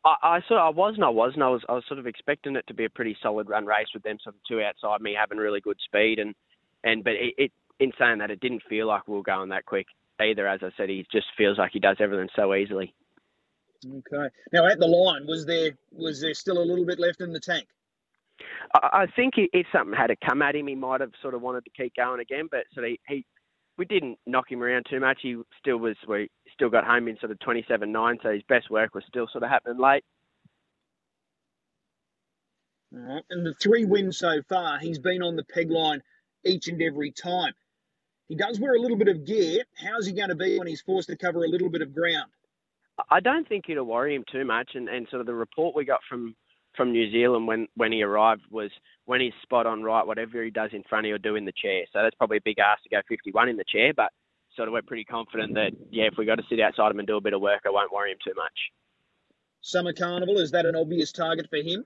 I, 0.05 0.15
I 0.23 0.39
sort 0.47 0.59
of, 0.59 0.67
I 0.67 0.69
wasn't. 0.69 1.03
I 1.03 1.09
wasn't. 1.09 1.43
I 1.43 1.49
was. 1.49 1.61
I 1.67 1.73
was 1.73 1.83
sort 1.87 1.99
of 1.99 2.07
expecting 2.07 2.55
it 2.55 2.65
to 2.67 2.73
be 2.73 2.85
a 2.85 2.89
pretty 2.89 3.17
solid 3.21 3.49
run 3.49 3.65
race 3.65 3.87
with 3.93 4.03
them 4.03 4.17
sort 4.23 4.35
of 4.35 4.41
two 4.47 4.61
outside 4.61 5.01
me 5.01 5.15
having 5.17 5.37
really 5.37 5.61
good 5.61 5.77
speed 5.85 6.19
and 6.19 6.33
and 6.83 7.03
but 7.03 7.13
it, 7.13 7.33
it 7.37 7.51
in 7.79 7.91
saying 7.99 8.19
that 8.19 8.31
it 8.31 8.39
didn't 8.39 8.63
feel 8.69 8.87
like 8.87 9.07
we 9.07 9.15
were 9.15 9.23
going 9.23 9.49
that 9.49 9.65
quick 9.65 9.87
either. 10.21 10.47
As 10.47 10.61
I 10.63 10.69
said, 10.77 10.89
he 10.89 11.05
just 11.11 11.27
feels 11.37 11.57
like 11.57 11.71
he 11.73 11.79
does 11.79 11.97
everything 11.99 12.29
so 12.35 12.53
easily. 12.53 12.93
Okay. 13.85 14.33
Now 14.53 14.65
at 14.67 14.79
the 14.79 14.87
line, 14.87 15.27
was 15.27 15.45
there 15.45 15.71
was 15.91 16.21
there 16.21 16.33
still 16.33 16.59
a 16.59 16.63
little 16.63 16.85
bit 16.85 16.99
left 16.99 17.21
in 17.21 17.33
the 17.33 17.39
tank? 17.39 17.67
I, 18.75 19.03
I 19.03 19.05
think 19.15 19.33
if 19.37 19.67
something 19.71 19.95
had 19.95 20.07
to 20.07 20.15
come 20.15 20.41
at 20.41 20.55
him, 20.55 20.67
he 20.67 20.75
might 20.75 21.01
have 21.01 21.11
sort 21.21 21.33
of 21.33 21.41
wanted 21.41 21.65
to 21.65 21.71
keep 21.71 21.95
going 21.95 22.19
again. 22.19 22.47
But 22.49 22.65
so 22.73 22.83
he, 22.83 22.99
he 23.07 23.25
we 23.77 23.85
didn't 23.85 24.19
knock 24.25 24.51
him 24.51 24.61
around 24.61 24.85
too 24.89 24.99
much. 24.99 25.19
He 25.21 25.37
still 25.59 25.77
was 25.77 25.95
we 26.07 26.29
still 26.53 26.69
got 26.69 26.85
home 26.85 27.07
in 27.07 27.17
sort 27.19 27.31
of 27.31 27.39
27-9, 27.39 28.17
so 28.21 28.31
his 28.31 28.43
best 28.47 28.69
work 28.69 28.93
was 28.93 29.03
still 29.07 29.27
sort 29.31 29.43
of 29.43 29.49
happening 29.49 29.79
late. 29.79 30.03
And 32.91 33.45
the 33.45 33.55
three 33.55 33.85
wins 33.85 34.19
so 34.19 34.43
far, 34.47 34.77
he's 34.77 34.99
been 34.99 35.23
on 35.23 35.35
the 35.35 35.43
peg 35.43 35.71
line 35.71 36.03
each 36.45 36.67
and 36.67 36.79
every 36.81 37.11
time. 37.11 37.53
He 38.27 38.35
does 38.35 38.59
wear 38.59 38.75
a 38.75 38.79
little 38.79 38.97
bit 38.97 39.07
of 39.07 39.25
gear. 39.25 39.63
How's 39.75 40.05
he 40.05 40.13
going 40.13 40.29
to 40.29 40.35
be 40.35 40.57
when 40.57 40.67
he's 40.67 40.81
forced 40.81 41.09
to 41.09 41.17
cover 41.17 41.43
a 41.43 41.47
little 41.47 41.69
bit 41.69 41.81
of 41.81 41.93
ground? 41.93 42.31
I 43.09 43.19
don't 43.19 43.47
think 43.47 43.65
it'll 43.67 43.85
worry 43.85 44.15
him 44.15 44.23
too 44.31 44.45
much. 44.45 44.71
And, 44.75 44.87
and 44.87 45.07
sort 45.09 45.21
of 45.21 45.25
the 45.25 45.33
report 45.33 45.75
we 45.75 45.85
got 45.85 46.01
from 46.07 46.35
from 46.75 46.91
New 46.91 47.11
Zealand 47.11 47.47
when, 47.47 47.67
when 47.75 47.91
he 47.91 48.03
arrived 48.03 48.41
was 48.49 48.71
when 49.05 49.21
he's 49.21 49.33
spot 49.41 49.65
on 49.65 49.83
right, 49.83 50.05
whatever 50.05 50.43
he 50.43 50.49
does 50.49 50.71
in 50.73 50.83
front, 50.83 51.05
he'll 51.05 51.17
do 51.17 51.35
in 51.35 51.45
the 51.45 51.51
chair. 51.51 51.83
So 51.91 52.01
that's 52.01 52.15
probably 52.15 52.37
a 52.37 52.45
big 52.45 52.59
ask 52.59 52.83
to 52.83 52.89
go 52.89 53.01
51 53.07 53.49
in 53.49 53.57
the 53.57 53.65
chair, 53.69 53.93
but 53.95 54.11
sort 54.55 54.67
of 54.67 54.73
we're 54.73 54.81
pretty 54.81 55.03
confident 55.03 55.55
that, 55.55 55.71
yeah, 55.91 56.05
if 56.05 56.13
we 56.17 56.25
got 56.25 56.35
to 56.35 56.43
sit 56.49 56.59
outside 56.59 56.91
him 56.91 56.99
and 56.99 57.07
do 57.07 57.17
a 57.17 57.21
bit 57.21 57.33
of 57.33 57.41
work, 57.41 57.61
I 57.65 57.69
won't 57.69 57.91
worry 57.91 58.11
him 58.11 58.17
too 58.23 58.33
much. 58.35 58.71
Summer 59.61 59.93
Carnival, 59.93 60.39
is 60.39 60.51
that 60.51 60.65
an 60.65 60.75
obvious 60.75 61.11
target 61.11 61.47
for 61.49 61.57
him? 61.57 61.85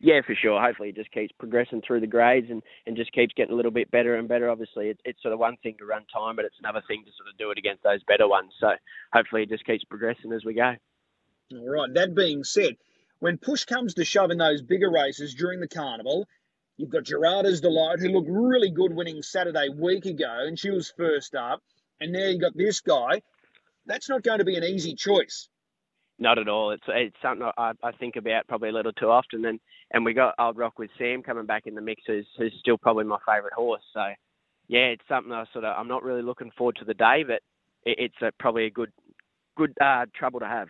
Yeah, 0.00 0.20
for 0.24 0.34
sure. 0.34 0.62
Hopefully, 0.62 0.88
he 0.88 0.92
just 0.92 1.10
keeps 1.10 1.32
progressing 1.38 1.82
through 1.84 2.00
the 2.00 2.06
grades 2.06 2.48
and, 2.50 2.62
and 2.86 2.96
just 2.96 3.12
keeps 3.12 3.34
getting 3.34 3.52
a 3.52 3.56
little 3.56 3.72
bit 3.72 3.90
better 3.90 4.14
and 4.14 4.28
better. 4.28 4.48
Obviously, 4.48 4.90
it, 4.90 5.00
it's 5.04 5.20
sort 5.22 5.34
of 5.34 5.40
one 5.40 5.56
thing 5.62 5.74
to 5.78 5.86
run 5.86 6.04
time, 6.14 6.36
but 6.36 6.44
it's 6.44 6.58
another 6.60 6.82
thing 6.86 7.02
to 7.04 7.10
sort 7.18 7.28
of 7.28 7.36
do 7.36 7.50
it 7.50 7.58
against 7.58 7.82
those 7.82 8.00
better 8.06 8.28
ones. 8.28 8.52
So 8.60 8.68
hopefully, 9.12 9.42
he 9.42 9.46
just 9.46 9.66
keeps 9.66 9.82
progressing 9.84 10.32
as 10.32 10.44
we 10.44 10.54
go. 10.54 10.74
All 11.52 11.68
right. 11.68 11.92
That 11.92 12.14
being 12.14 12.44
said, 12.44 12.76
when 13.20 13.38
push 13.38 13.64
comes 13.64 13.94
to 13.94 14.04
shove 14.04 14.30
in 14.30 14.38
those 14.38 14.62
bigger 14.62 14.90
races 14.90 15.34
during 15.34 15.60
the 15.60 15.68
carnival, 15.68 16.26
you've 16.76 16.90
got 16.90 17.04
Gerarda's 17.04 17.60
Delight, 17.60 17.98
who 17.98 18.08
looked 18.08 18.30
really 18.30 18.70
good 18.70 18.94
winning 18.94 19.22
Saturday 19.22 19.68
week 19.68 20.06
ago, 20.06 20.44
and 20.46 20.58
she 20.58 20.70
was 20.70 20.92
first 20.96 21.34
up. 21.34 21.62
And 22.00 22.12
now 22.12 22.26
you've 22.26 22.40
got 22.40 22.56
this 22.56 22.80
guy. 22.80 23.22
That's 23.86 24.08
not 24.08 24.22
going 24.22 24.38
to 24.38 24.44
be 24.44 24.56
an 24.56 24.64
easy 24.64 24.94
choice. 24.94 25.48
Not 26.20 26.38
at 26.38 26.48
all. 26.48 26.72
It's 26.72 26.82
it's 26.88 27.16
something 27.22 27.48
I, 27.56 27.72
I 27.82 27.92
think 27.92 28.16
about 28.16 28.46
probably 28.48 28.70
a 28.70 28.72
little 28.72 28.92
too 28.92 29.08
often. 29.08 29.44
And 29.44 29.60
and 29.92 30.04
we 30.04 30.14
got 30.14 30.34
Old 30.38 30.56
Rock 30.56 30.78
with 30.78 30.90
Sam 30.98 31.22
coming 31.22 31.46
back 31.46 31.66
in 31.66 31.74
the 31.74 31.80
mix, 31.80 32.02
who's 32.06 32.26
who's 32.36 32.54
still 32.58 32.76
probably 32.76 33.04
my 33.04 33.18
favourite 33.26 33.54
horse. 33.54 33.82
So 33.94 34.02
yeah, 34.68 34.86
it's 34.86 35.02
something 35.08 35.32
I 35.32 35.44
sort 35.52 35.64
of 35.64 35.76
I'm 35.76 35.88
not 35.88 36.02
really 36.02 36.22
looking 36.22 36.50
forward 36.56 36.76
to 36.76 36.84
the 36.84 36.94
day, 36.94 37.22
but 37.26 37.40
it, 37.84 37.98
it's 37.98 38.22
a, 38.22 38.32
probably 38.38 38.66
a 38.66 38.70
good 38.70 38.90
good 39.56 39.72
uh, 39.80 40.06
trouble 40.14 40.40
to 40.40 40.46
have. 40.46 40.68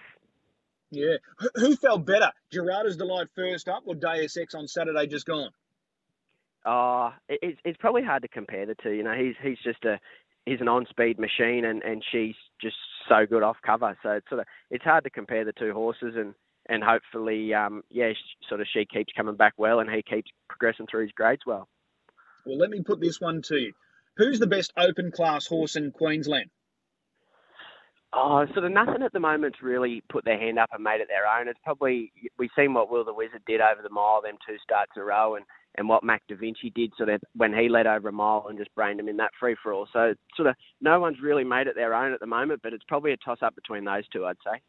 Yeah. 0.90 1.16
Who 1.54 1.76
felt 1.76 2.06
better, 2.06 2.32
Gerarda's 2.50 2.96
Delight 2.96 3.28
first 3.34 3.68
up 3.68 3.82
or 3.86 3.94
Deus 3.94 4.36
Ex 4.36 4.54
on 4.54 4.68
Saturday 4.68 5.06
just 5.06 5.26
gone? 5.26 5.50
Uh, 6.64 7.10
it's 7.28 7.58
it's 7.64 7.78
probably 7.78 8.02
hard 8.02 8.22
to 8.22 8.28
compare 8.28 8.66
the 8.66 8.74
two. 8.82 8.90
You 8.90 9.02
know, 9.02 9.14
he's 9.14 9.34
he's 9.42 9.58
just 9.62 9.84
a 9.84 9.98
he's 10.44 10.60
an 10.60 10.68
on-speed 10.68 11.18
machine, 11.18 11.64
and, 11.64 11.82
and 11.82 12.02
she's 12.10 12.34
just 12.60 12.76
so 13.08 13.26
good 13.26 13.42
off 13.42 13.56
cover. 13.64 13.96
So 14.02 14.10
it's 14.10 14.28
sort 14.28 14.40
of 14.40 14.46
it's 14.70 14.84
hard 14.84 15.04
to 15.04 15.10
compare 15.10 15.44
the 15.44 15.52
two 15.52 15.72
horses, 15.72 16.14
and 16.16 16.34
and 16.68 16.82
hopefully, 16.82 17.54
um, 17.54 17.82
yeah, 17.90 18.12
sort 18.48 18.60
of 18.60 18.66
she 18.72 18.84
keeps 18.84 19.12
coming 19.16 19.36
back 19.36 19.54
well, 19.56 19.80
and 19.80 19.90
he 19.90 20.02
keeps 20.02 20.30
progressing 20.48 20.86
through 20.90 21.02
his 21.02 21.12
grades 21.12 21.42
well. 21.46 21.68
Well, 22.44 22.58
let 22.58 22.70
me 22.70 22.82
put 22.82 23.00
this 23.00 23.20
one 23.20 23.42
to 23.42 23.56
you: 23.56 23.72
Who's 24.16 24.40
the 24.40 24.46
best 24.46 24.72
open 24.76 25.10
class 25.10 25.46
horse 25.46 25.76
in 25.76 25.90
Queensland? 25.92 26.50
Oh, 28.14 28.46
sort 28.54 28.64
of 28.64 28.72
nothing 28.72 29.02
at 29.02 29.12
the 29.12 29.20
moment's 29.20 29.62
really 29.62 30.02
put 30.10 30.24
their 30.24 30.38
hand 30.38 30.58
up 30.58 30.70
and 30.72 30.82
made 30.82 31.00
it 31.02 31.08
their 31.08 31.26
own. 31.26 31.46
It's 31.46 31.60
probably 31.62 32.10
we've 32.38 32.50
seen 32.56 32.72
what 32.72 32.90
Will 32.90 33.04
the 33.04 33.12
Wizard 33.12 33.42
did 33.46 33.60
over 33.60 33.82
the 33.82 33.90
mile, 33.90 34.22
them 34.22 34.38
two 34.46 34.56
starts 34.62 34.92
in 34.96 35.02
a 35.02 35.04
row, 35.04 35.34
and 35.34 35.44
and 35.76 35.88
what 35.88 36.02
Mac 36.02 36.22
Da 36.26 36.34
Vinci 36.34 36.70
did 36.70 36.92
sort 36.96 37.10
of 37.10 37.20
when 37.36 37.52
he 37.52 37.68
led 37.68 37.86
over 37.86 38.08
a 38.08 38.12
mile 38.12 38.46
and 38.48 38.58
just 38.58 38.74
brained 38.74 38.98
him 38.98 39.08
in 39.08 39.18
that 39.18 39.30
free 39.38 39.56
for 39.62 39.72
all. 39.74 39.86
So 39.92 40.14
sort 40.36 40.48
of 40.48 40.54
no 40.80 40.98
one's 40.98 41.20
really 41.22 41.44
made 41.44 41.66
it 41.66 41.74
their 41.74 41.94
own 41.94 42.12
at 42.12 42.20
the 42.20 42.26
moment, 42.26 42.60
but 42.62 42.72
it's 42.72 42.84
probably 42.88 43.12
a 43.12 43.16
toss 43.18 43.38
up 43.42 43.54
between 43.54 43.84
those 43.84 44.08
two, 44.08 44.24
I'd 44.24 44.36
say. 44.42 44.60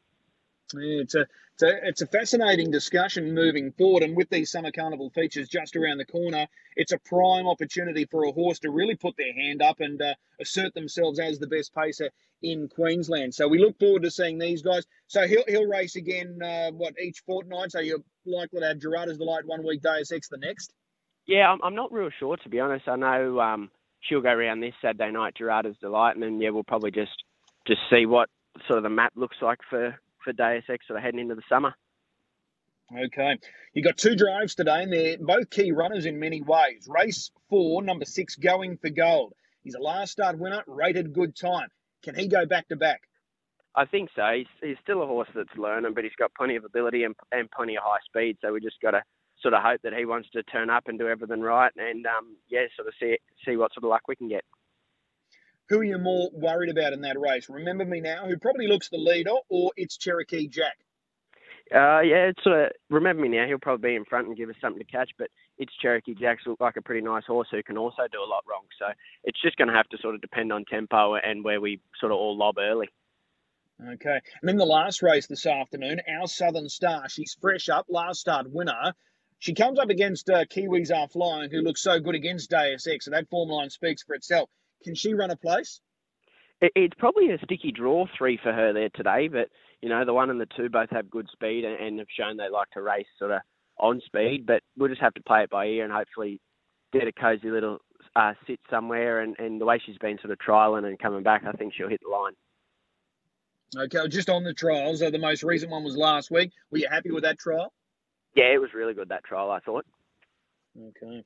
It's 0.73 1.15
a, 1.15 1.25
it's 1.53 1.63
a 1.63 1.87
it's 1.87 2.01
a 2.01 2.07
fascinating 2.07 2.71
discussion 2.71 3.33
moving 3.33 3.71
forward, 3.71 4.03
and 4.03 4.15
with 4.15 4.29
these 4.29 4.51
summer 4.51 4.71
carnival 4.71 5.09
features 5.09 5.47
just 5.49 5.75
around 5.75 5.97
the 5.97 6.05
corner, 6.05 6.47
it's 6.75 6.91
a 6.91 6.99
prime 6.99 7.47
opportunity 7.47 8.05
for 8.05 8.23
a 8.23 8.31
horse 8.31 8.59
to 8.59 8.71
really 8.71 8.95
put 8.95 9.15
their 9.17 9.33
hand 9.33 9.61
up 9.61 9.79
and 9.79 10.01
uh, 10.01 10.13
assert 10.39 10.73
themselves 10.73 11.19
as 11.19 11.39
the 11.39 11.47
best 11.47 11.73
pacer 11.73 12.09
in 12.41 12.67
Queensland. 12.69 13.33
So 13.33 13.47
we 13.47 13.59
look 13.59 13.77
forward 13.79 14.03
to 14.03 14.11
seeing 14.11 14.37
these 14.37 14.61
guys. 14.61 14.85
So 15.07 15.27
he'll 15.27 15.43
he'll 15.47 15.67
race 15.67 15.95
again, 15.95 16.39
uh, 16.41 16.71
what 16.71 16.93
each 16.99 17.21
fortnight. 17.25 17.71
So 17.71 17.79
you're 17.79 17.99
likely 18.25 18.61
to 18.61 18.67
have 18.67 18.79
Gerarda's 18.79 19.17
Delight 19.17 19.45
one 19.45 19.65
week, 19.65 19.81
Deus 19.81 20.11
Ex 20.11 20.29
the 20.29 20.37
next. 20.37 20.73
Yeah, 21.27 21.51
I'm, 21.51 21.59
I'm 21.63 21.75
not 21.75 21.91
real 21.91 22.09
sure 22.19 22.37
to 22.37 22.49
be 22.49 22.59
honest. 22.59 22.87
I 22.87 22.95
know 22.95 23.39
um, 23.39 23.69
she'll 24.01 24.21
go 24.21 24.29
around 24.29 24.61
this 24.61 24.73
Saturday 24.81 25.11
night, 25.11 25.35
Gerarda's 25.37 25.75
Delight, 25.81 26.15
and 26.15 26.23
then 26.23 26.39
yeah, 26.39 26.49
we'll 26.49 26.63
probably 26.63 26.91
just 26.91 27.23
just 27.67 27.81
see 27.89 28.05
what 28.05 28.29
sort 28.67 28.77
of 28.77 28.83
the 28.83 28.89
map 28.89 29.13
looks 29.15 29.37
like 29.41 29.59
for 29.69 29.99
for 30.29 30.33
Deus 30.33 30.63
Ex 30.69 30.85
sort 30.87 30.97
of 30.97 31.03
heading 31.03 31.19
into 31.19 31.35
the 31.35 31.41
summer. 31.49 31.73
Okay. 32.95 33.37
You 33.73 33.83
got 33.83 33.97
two 33.97 34.15
drives 34.15 34.55
today, 34.55 34.83
and 34.83 34.93
they're 34.93 35.17
both 35.19 35.49
key 35.49 35.71
runners 35.71 36.05
in 36.05 36.19
many 36.19 36.41
ways. 36.41 36.87
Race 36.87 37.31
four, 37.49 37.81
number 37.81 38.05
six, 38.05 38.35
going 38.35 38.77
for 38.77 38.89
gold. 38.89 39.33
He's 39.63 39.75
a 39.75 39.81
last 39.81 40.11
start 40.11 40.39
winner, 40.39 40.63
rated 40.67 41.13
good 41.13 41.35
time. 41.35 41.67
Can 42.03 42.15
he 42.15 42.27
go 42.27 42.45
back 42.45 42.67
to 42.69 42.75
back? 42.75 43.01
I 43.75 43.85
think 43.85 44.09
so. 44.15 44.23
He's, 44.35 44.47
he's 44.61 44.77
still 44.81 45.03
a 45.03 45.07
horse 45.07 45.29
that's 45.35 45.55
learning, 45.57 45.93
but 45.93 46.03
he's 46.03 46.15
got 46.17 46.33
plenty 46.33 46.55
of 46.55 46.65
ability 46.65 47.03
and, 47.03 47.15
and 47.31 47.49
plenty 47.51 47.75
of 47.75 47.83
high 47.83 47.99
speed. 48.05 48.37
So 48.41 48.53
we 48.53 48.59
just 48.59 48.81
got 48.81 48.91
to 48.91 49.03
sort 49.41 49.53
of 49.53 49.61
hope 49.61 49.81
that 49.83 49.93
he 49.93 50.05
wants 50.05 50.29
to 50.31 50.43
turn 50.43 50.69
up 50.69 50.87
and 50.87 50.97
do 50.97 51.07
everything 51.07 51.41
right, 51.41 51.71
and 51.77 52.05
um, 52.05 52.35
yeah, 52.49 52.65
sort 52.75 52.87
of 52.87 52.93
see 52.99 53.17
see 53.45 53.55
what 53.55 53.73
sort 53.73 53.83
of 53.83 53.89
luck 53.89 54.07
we 54.07 54.15
can 54.15 54.29
get. 54.29 54.43
Who 55.69 55.79
are 55.79 55.83
you 55.83 55.99
more 55.99 56.29
worried 56.33 56.71
about 56.71 56.93
in 56.93 57.01
that 57.01 57.19
race? 57.19 57.47
Remember 57.47 57.85
me 57.85 58.01
now, 58.01 58.25
who 58.27 58.37
probably 58.37 58.67
looks 58.67 58.89
the 58.89 58.97
leader, 58.97 59.35
or 59.49 59.71
it's 59.77 59.97
Cherokee 59.97 60.47
Jack? 60.47 60.77
Uh, 61.71 62.01
yeah, 62.01 62.31
it's 62.31 62.47
uh, 62.47 62.69
remember 62.89 63.21
me 63.21 63.29
now. 63.29 63.45
He'll 63.45 63.59
probably 63.59 63.91
be 63.91 63.95
in 63.95 64.05
front 64.05 64.27
and 64.27 64.35
give 64.35 64.49
us 64.49 64.55
something 64.59 64.83
to 64.83 64.91
catch, 64.91 65.11
but 65.19 65.27
it's 65.59 65.71
Cherokee 65.79 66.15
Jack's 66.15 66.47
look 66.47 66.59
like 66.59 66.77
a 66.77 66.81
pretty 66.81 67.05
nice 67.05 67.25
horse 67.27 67.47
who 67.51 67.61
can 67.61 67.77
also 67.77 68.03
do 68.11 68.17
a 68.17 68.25
lot 68.25 68.43
wrong. 68.49 68.63
So 68.79 68.87
it's 69.23 69.39
just 69.39 69.57
going 69.57 69.67
to 69.67 69.75
have 69.75 69.87
to 69.89 69.97
sort 70.01 70.15
of 70.15 70.21
depend 70.21 70.51
on 70.51 70.65
tempo 70.65 71.13
and 71.13 71.43
where 71.43 71.61
we 71.61 71.79
sort 71.99 72.11
of 72.11 72.17
all 72.17 72.35
lob 72.35 72.57
early. 72.57 72.89
Okay, 73.93 74.19
and 74.41 74.49
then 74.49 74.57
the 74.57 74.65
last 74.65 75.03
race 75.03 75.27
this 75.27 75.45
afternoon, 75.45 76.01
our 76.19 76.25
Southern 76.25 76.67
Star. 76.67 77.07
She's 77.07 77.37
fresh 77.39 77.69
up, 77.69 77.85
last 77.87 78.21
start 78.21 78.49
winner. 78.49 78.93
She 79.37 79.53
comes 79.53 79.77
up 79.77 79.89
against 79.89 80.29
uh, 80.29 80.45
Kiwis 80.45 80.91
Are 80.93 81.07
Flying, 81.07 81.51
who 81.51 81.61
looks 81.61 81.83
so 81.83 81.99
good 81.99 82.15
against 82.15 82.49
Deus 82.49 82.87
Ex, 82.87 83.05
so 83.05 83.11
that 83.11 83.29
form 83.29 83.49
line 83.49 83.69
speaks 83.69 84.01
for 84.01 84.15
itself. 84.15 84.49
Can 84.83 84.95
she 84.95 85.13
run 85.13 85.31
a 85.31 85.35
place? 85.35 85.81
It's 86.61 86.95
probably 86.97 87.31
a 87.31 87.37
sticky 87.43 87.71
draw 87.71 88.05
three 88.17 88.37
for 88.41 88.51
her 88.51 88.73
there 88.73 88.89
today, 88.93 89.29
but 89.29 89.47
you 89.81 89.87
know 89.87 90.03
the 90.03 90.13
one 90.13 90.29
and 90.29 90.41
the 90.41 90.47
two 90.57 90.69
both 90.69 90.89
have 90.89 91.09
good 91.09 91.27
speed 91.31 91.63
and, 91.63 91.79
and 91.79 91.99
have 91.99 92.07
shown 92.09 92.35
they 92.35 92.49
like 92.49 92.69
to 92.71 92.81
race 92.81 93.07
sort 93.17 93.31
of 93.31 93.41
on 93.77 94.01
speed. 94.05 94.45
But 94.45 94.61
we'll 94.77 94.89
just 94.89 95.01
have 95.01 95.13
to 95.13 95.23
play 95.23 95.43
it 95.43 95.49
by 95.49 95.67
ear 95.67 95.85
and 95.85 95.93
hopefully 95.93 96.41
get 96.91 97.07
a 97.07 97.13
cosy 97.13 97.49
little 97.49 97.79
uh, 98.15 98.33
sit 98.45 98.59
somewhere. 98.69 99.21
And, 99.21 99.37
and 99.39 99.61
the 99.61 99.65
way 99.65 99.81
she's 99.85 99.97
been 99.99 100.17
sort 100.19 100.31
of 100.31 100.39
trialing 100.39 100.85
and 100.85 100.99
coming 100.99 101.23
back, 101.23 101.43
I 101.47 101.53
think 101.53 101.73
she'll 101.73 101.87
hit 101.89 102.01
the 102.03 102.09
line. 102.09 102.33
Okay, 103.77 104.07
just 104.07 104.29
on 104.29 104.43
the 104.43 104.53
trials, 104.53 105.01
uh, 105.01 105.11
the 105.11 105.19
most 105.19 105.43
recent 105.43 105.71
one 105.71 105.83
was 105.83 105.95
last 105.95 106.31
week. 106.31 106.51
Were 106.71 106.79
you 106.79 106.87
happy 106.89 107.11
with 107.11 107.23
that 107.23 107.37
trial? 107.37 107.71
Yeah, 108.35 108.53
it 108.53 108.59
was 108.59 108.73
really 108.73 108.93
good 108.93 109.09
that 109.09 109.23
trial. 109.23 109.51
I 109.51 109.59
thought. 109.59 109.85
Okay. 110.77 111.23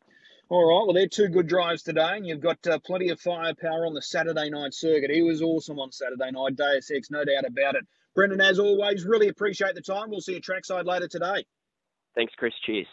All 0.50 0.67
right, 0.67 0.85
well, 0.85 0.93
they're 0.93 1.07
two 1.07 1.29
good 1.29 1.47
drives 1.47 1.83
today, 1.83 2.15
and 2.15 2.27
you've 2.27 2.41
got 2.41 2.65
uh, 2.67 2.77
plenty 2.79 3.09
of 3.09 3.19
firepower 3.19 3.85
on 3.85 3.93
the 3.93 4.01
Saturday 4.01 4.50
night 4.50 4.73
circuit. 4.73 5.09
He 5.09 5.21
was 5.21 5.41
awesome 5.41 5.79
on 5.79 5.91
Saturday 5.91 6.31
night, 6.31 6.55
Deus 6.55 6.91
Ex, 6.91 7.09
no 7.09 7.23
doubt 7.23 7.45
about 7.45 7.75
it. 7.75 7.85
Brendan, 8.13 8.41
as 8.41 8.59
always, 8.59 9.05
really 9.05 9.29
appreciate 9.29 9.73
the 9.73 9.81
time. 9.81 10.09
We'll 10.09 10.21
see 10.21 10.33
you 10.33 10.41
trackside 10.41 10.85
later 10.85 11.07
today. 11.07 11.45
Thanks, 12.15 12.33
Chris. 12.38 12.53
Cheers. 12.65 12.88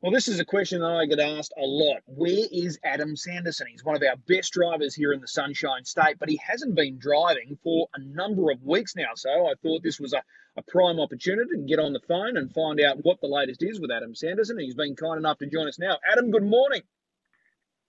Well, 0.00 0.12
this 0.12 0.28
is 0.28 0.38
a 0.38 0.44
question 0.44 0.80
that 0.80 0.92
I 0.92 1.06
get 1.06 1.18
asked 1.18 1.52
a 1.58 1.66
lot. 1.66 2.02
Where 2.06 2.46
is 2.52 2.78
Adam 2.84 3.16
Sanderson? 3.16 3.66
He's 3.68 3.82
one 3.84 3.96
of 3.96 4.02
our 4.04 4.14
best 4.28 4.52
drivers 4.52 4.94
here 4.94 5.12
in 5.12 5.20
the 5.20 5.26
Sunshine 5.26 5.84
State, 5.84 6.20
but 6.20 6.28
he 6.28 6.36
hasn't 6.36 6.76
been 6.76 6.98
driving 7.00 7.58
for 7.64 7.88
a 7.94 8.00
number 8.00 8.52
of 8.52 8.62
weeks 8.62 8.94
now. 8.94 9.14
So 9.16 9.28
I 9.48 9.54
thought 9.60 9.82
this 9.82 9.98
was 9.98 10.12
a, 10.12 10.22
a 10.56 10.62
prime 10.62 11.00
opportunity 11.00 11.50
to 11.56 11.62
get 11.66 11.80
on 11.80 11.92
the 11.92 12.00
phone 12.06 12.36
and 12.36 12.52
find 12.54 12.80
out 12.80 13.04
what 13.04 13.20
the 13.20 13.26
latest 13.26 13.60
is 13.64 13.80
with 13.80 13.90
Adam 13.90 14.14
Sanderson. 14.14 14.60
He's 14.60 14.76
been 14.76 14.94
kind 14.94 15.18
enough 15.18 15.38
to 15.38 15.46
join 15.46 15.66
us 15.66 15.80
now. 15.80 15.98
Adam, 16.08 16.30
good 16.30 16.44
morning. 16.44 16.82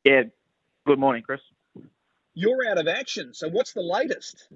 Yeah, 0.03 0.23
good 0.87 0.97
morning, 0.97 1.21
Chris. 1.21 1.41
You're 2.33 2.67
out 2.71 2.79
of 2.79 2.87
action. 2.87 3.35
So 3.35 3.49
what's 3.49 3.73
the 3.73 3.81
latest? 3.81 4.47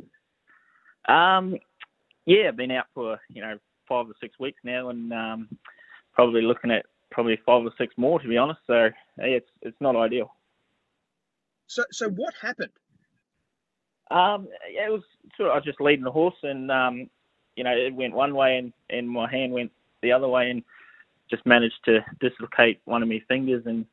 Um, 1.08 1.58
yeah, 2.26 2.48
I've 2.48 2.58
been 2.58 2.72
out 2.72 2.88
for 2.96 3.20
you 3.30 3.44
know 3.44 3.60
five 3.88 4.08
or 4.08 4.14
six 4.20 4.40
weeks 4.40 4.60
now, 4.64 4.90
and 4.90 5.14
um, 5.14 5.50
probably 6.16 6.42
looking 6.42 6.72
at 6.72 6.86
probably 7.14 7.40
five 7.46 7.64
or 7.64 7.72
six 7.78 7.94
more 7.98 8.20
to 8.20 8.28
be 8.28 8.38
honest. 8.38 8.60
So 8.68 8.90
hey, 9.18 9.34
it's 9.34 9.50
it's 9.62 9.80
not 9.80 9.96
ideal. 9.96 10.34
So 11.68 11.84
so 11.92 12.10
what 12.10 12.34
happened? 12.42 12.72
Um, 14.12 14.48
yeah, 14.72 14.88
it 14.88 14.92
was 14.92 15.04
sort 15.38 15.50
of 15.50 15.54
I 15.54 15.56
was 15.56 15.66
just 15.66 15.82
leading 15.82 16.06
the 16.06 16.12
horse, 16.12 16.36
and 16.44 16.70
um, 16.72 17.10
you 17.56 17.64
know 17.64 17.72
it 17.72 17.96
went 17.96 18.14
one 18.14 18.36
way, 18.36 18.58
and 18.58 18.74
and 18.90 19.10
my 19.10 19.30
hand 19.30 19.54
went 19.54 19.72
the 20.02 20.12
other 20.12 20.28
way, 20.28 20.50
and 20.50 20.64
just 21.30 21.46
managed 21.46 21.80
to 21.86 22.00
dislocate 22.20 22.82
one 22.86 23.02
of 23.02 23.10
my 23.10 23.22
fingers, 23.28 23.64
and 23.66 23.86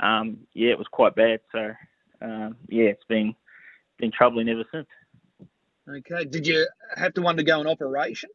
um, 0.00 0.38
yeah, 0.54 0.70
it 0.70 0.78
was 0.78 0.88
quite 0.90 1.14
bad. 1.14 1.40
So 1.52 1.72
um, 2.22 2.56
yeah, 2.68 2.86
it's 2.86 3.04
been 3.08 3.34
been 3.98 4.12
troubling 4.16 4.48
ever 4.48 4.64
since. 4.72 4.86
Okay. 5.88 6.24
Did 6.24 6.46
you 6.46 6.68
have 6.96 7.14
to 7.14 7.26
undergo 7.26 7.60
an 7.60 7.66
operation? 7.66 8.30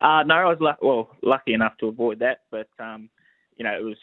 Uh, 0.00 0.24
no, 0.24 0.34
I 0.34 0.44
was 0.52 0.76
well 0.82 1.10
lucky 1.22 1.54
enough 1.54 1.76
to 1.78 1.86
avoid 1.86 2.18
that, 2.18 2.40
but 2.50 2.68
um, 2.80 3.08
you 3.56 3.64
know, 3.64 3.76
it 3.78 3.84
was 3.84 3.96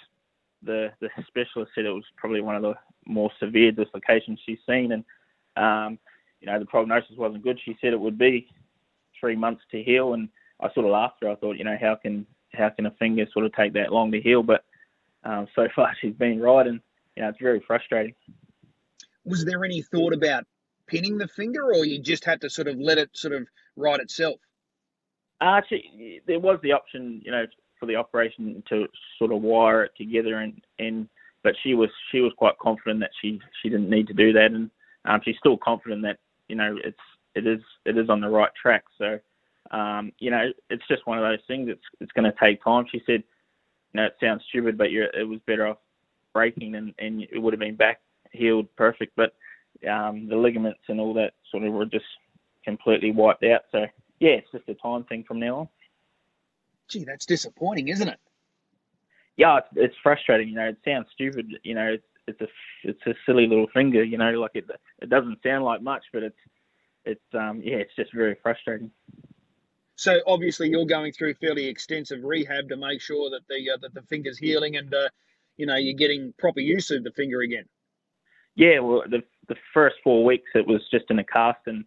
the 0.63 0.89
the 0.99 1.09
specialist 1.27 1.71
said 1.73 1.85
it 1.85 1.91
was 1.91 2.03
probably 2.17 2.41
one 2.41 2.55
of 2.55 2.61
the 2.61 2.73
more 3.05 3.31
severe 3.39 3.71
dislocations 3.71 4.39
she's 4.45 4.59
seen, 4.67 4.91
and 4.91 5.03
um, 5.55 5.99
you 6.41 6.47
know, 6.47 6.59
the 6.59 6.65
prognosis 6.65 7.17
wasn't 7.17 7.43
good. 7.43 7.59
She 7.63 7.77
said 7.81 7.93
it 7.93 7.99
would 7.99 8.17
be 8.17 8.47
three 9.19 9.35
months 9.35 9.63
to 9.71 9.83
heal, 9.83 10.13
and 10.13 10.29
I 10.59 10.71
sort 10.73 10.85
of 10.85 10.91
laughed 10.91 11.17
her. 11.21 11.29
I 11.29 11.35
thought, 11.35 11.57
you 11.57 11.63
know, 11.63 11.77
how 11.79 11.95
can 11.95 12.25
how 12.53 12.69
can 12.69 12.85
a 12.85 12.91
finger 12.91 13.25
sort 13.31 13.45
of 13.45 13.53
take 13.53 13.73
that 13.73 13.91
long 13.91 14.11
to 14.11 14.21
heal? 14.21 14.43
But 14.43 14.63
um, 15.23 15.47
so 15.55 15.67
far 15.75 15.93
she's 15.99 16.13
been 16.13 16.39
right, 16.39 16.67
and 16.67 16.81
you 17.15 17.23
know, 17.23 17.29
it's 17.29 17.39
very 17.41 17.61
frustrating. 17.65 18.15
Was 19.25 19.45
there 19.45 19.63
any 19.65 19.81
thought 19.81 20.13
about 20.13 20.45
pinning 20.87 21.17
the 21.17 21.27
finger, 21.27 21.73
or 21.73 21.85
you 21.85 21.99
just 21.99 22.25
had 22.25 22.41
to 22.41 22.49
sort 22.49 22.67
of 22.67 22.79
let 22.79 22.97
it 22.97 23.09
sort 23.13 23.33
of 23.33 23.47
right 23.75 23.99
itself? 23.99 24.39
Actually, 25.41 26.21
there 26.27 26.39
was 26.39 26.59
the 26.63 26.73
option, 26.73 27.21
you 27.23 27.31
know, 27.31 27.45
for 27.79 27.85
the 27.85 27.95
operation 27.95 28.61
to 28.69 28.87
sort 29.17 29.31
of 29.31 29.41
wire 29.41 29.83
it 29.83 29.91
together, 29.97 30.39
and 30.39 30.61
and 30.79 31.07
but 31.43 31.55
she 31.63 31.73
was 31.73 31.89
she 32.11 32.19
was 32.19 32.33
quite 32.37 32.57
confident 32.59 32.99
that 32.99 33.11
she 33.21 33.39
she 33.61 33.69
didn't 33.69 33.89
need 33.89 34.07
to 34.07 34.13
do 34.13 34.33
that, 34.33 34.51
and 34.51 34.69
um, 35.05 35.21
she's 35.23 35.37
still 35.39 35.57
confident 35.57 36.01
that 36.03 36.17
you 36.47 36.55
know 36.55 36.77
it's 36.83 36.97
it 37.35 37.47
is 37.47 37.61
it 37.85 37.97
is 37.97 38.09
on 38.09 38.21
the 38.21 38.29
right 38.29 38.51
track. 38.61 38.83
So 38.97 39.19
um, 39.71 40.11
you 40.19 40.31
know, 40.31 40.49
it's 40.69 40.87
just 40.87 41.05
one 41.05 41.17
of 41.17 41.23
those 41.23 41.45
things. 41.47 41.69
It's 41.69 41.83
it's 41.99 42.11
going 42.13 42.29
to 42.29 42.37
take 42.41 42.63
time. 42.63 42.85
She 42.91 43.01
said, 43.05 43.23
you 43.93 44.01
know, 44.01 44.05
it 44.05 44.15
sounds 44.21 44.43
stupid, 44.49 44.77
but 44.77 44.87
it 44.87 45.27
was 45.27 45.39
better 45.45 45.67
off 45.67 45.77
breaking, 46.33 46.75
and 46.75 46.93
and 46.99 47.21
it 47.21 47.39
would 47.39 47.53
have 47.53 47.59
been 47.59 47.75
back 47.75 48.01
healed 48.31 48.67
perfect, 48.75 49.15
but 49.15 49.33
um, 49.89 50.27
the 50.27 50.35
ligaments 50.35 50.81
and 50.87 50.99
all 50.99 51.13
that 51.15 51.33
sort 51.51 51.63
of 51.63 51.73
were 51.73 51.85
just 51.85 52.05
completely 52.63 53.11
wiped 53.11 53.43
out. 53.43 53.61
So 53.71 53.85
yeah, 54.19 54.31
it's 54.31 54.51
just 54.51 54.69
a 54.69 54.75
time 54.75 55.03
thing 55.05 55.23
from 55.27 55.39
now 55.39 55.59
on. 55.59 55.69
Gee, 56.89 57.05
that's 57.05 57.25
disappointing, 57.25 57.87
isn't 57.89 58.07
it? 58.07 58.19
Yeah, 59.37 59.59
it's, 59.59 59.67
it's 59.75 59.95
frustrating. 60.03 60.49
You 60.49 60.55
know, 60.55 60.69
it 60.69 60.77
sounds 60.83 61.07
stupid. 61.13 61.47
You 61.63 61.75
know, 61.75 61.87
it's 61.93 62.03
it's 62.27 62.41
a 62.41 62.47
it's 62.83 63.01
a 63.07 63.13
silly 63.25 63.47
little 63.47 63.67
finger. 63.73 64.03
You 64.03 64.17
know, 64.17 64.31
like 64.31 64.51
it 64.55 64.65
it 65.01 65.09
doesn't 65.09 65.39
sound 65.43 65.63
like 65.63 65.81
much, 65.81 66.03
but 66.11 66.23
it's 66.23 66.37
it's 67.05 67.33
um 67.33 67.61
yeah, 67.63 67.77
it's 67.77 67.95
just 67.95 68.13
very 68.13 68.35
frustrating. 68.41 68.91
So 69.95 70.19
obviously, 70.27 70.69
you're 70.69 70.85
going 70.85 71.11
through 71.11 71.33
fairly 71.35 71.67
extensive 71.67 72.23
rehab 72.23 72.69
to 72.69 72.77
make 72.77 73.01
sure 73.01 73.29
that 73.31 73.41
the 73.49 73.71
uh, 73.71 73.77
that 73.81 73.93
the 73.93 74.01
finger's 74.03 74.37
healing 74.37 74.77
and 74.77 74.93
uh, 74.93 75.09
you 75.57 75.65
know 75.65 75.75
you're 75.75 75.97
getting 75.97 76.33
proper 76.37 76.59
use 76.59 76.91
of 76.91 77.03
the 77.03 77.11
finger 77.11 77.41
again. 77.41 77.65
Yeah, 78.55 78.79
well, 78.79 79.03
the 79.09 79.23
the 79.47 79.55
first 79.73 79.97
four 80.03 80.23
weeks 80.23 80.49
it 80.55 80.67
was 80.67 80.81
just 80.91 81.05
in 81.09 81.19
a 81.19 81.23
cast 81.23 81.59
and 81.65 81.85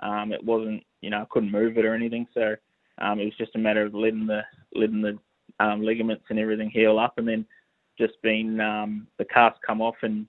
um, 0.00 0.32
it 0.32 0.44
wasn't 0.44 0.82
you 1.00 1.10
know 1.10 1.22
I 1.22 1.26
couldn't 1.30 1.52
move 1.52 1.78
it 1.78 1.84
or 1.84 1.94
anything, 1.94 2.26
so 2.34 2.56
um, 2.98 3.18
it 3.18 3.24
was 3.24 3.36
just 3.36 3.54
a 3.56 3.58
matter 3.58 3.84
of 3.84 3.94
letting 3.94 4.26
the 4.26 4.42
letting 4.74 5.02
the 5.02 5.18
um, 5.60 5.82
ligaments 5.82 6.24
and 6.30 6.38
everything 6.38 6.70
heal 6.70 6.98
up, 6.98 7.14
and 7.18 7.26
then 7.26 7.44
just 7.98 8.20
been 8.22 8.60
um, 8.60 9.06
the 9.18 9.24
cast 9.24 9.58
come 9.66 9.80
off 9.80 9.96
and 10.02 10.26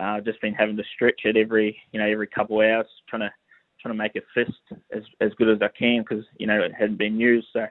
uh, 0.00 0.20
just 0.20 0.40
been 0.40 0.54
having 0.54 0.76
to 0.76 0.84
stretch 0.94 1.20
it 1.24 1.36
every 1.36 1.76
you 1.92 2.00
know 2.00 2.06
every 2.06 2.26
couple 2.26 2.60
of 2.60 2.68
hours, 2.68 2.86
trying 3.08 3.22
to 3.22 3.32
trying 3.80 3.94
to 3.94 3.98
make 3.98 4.12
it 4.14 4.24
fist 4.34 4.52
as 4.94 5.02
as 5.20 5.32
good 5.34 5.48
as 5.48 5.62
I 5.62 5.68
can 5.76 6.02
because 6.02 6.24
you 6.38 6.46
know 6.46 6.60
it 6.60 6.72
hadn't 6.72 6.98
been 6.98 7.18
used. 7.18 7.48
So 7.52 7.66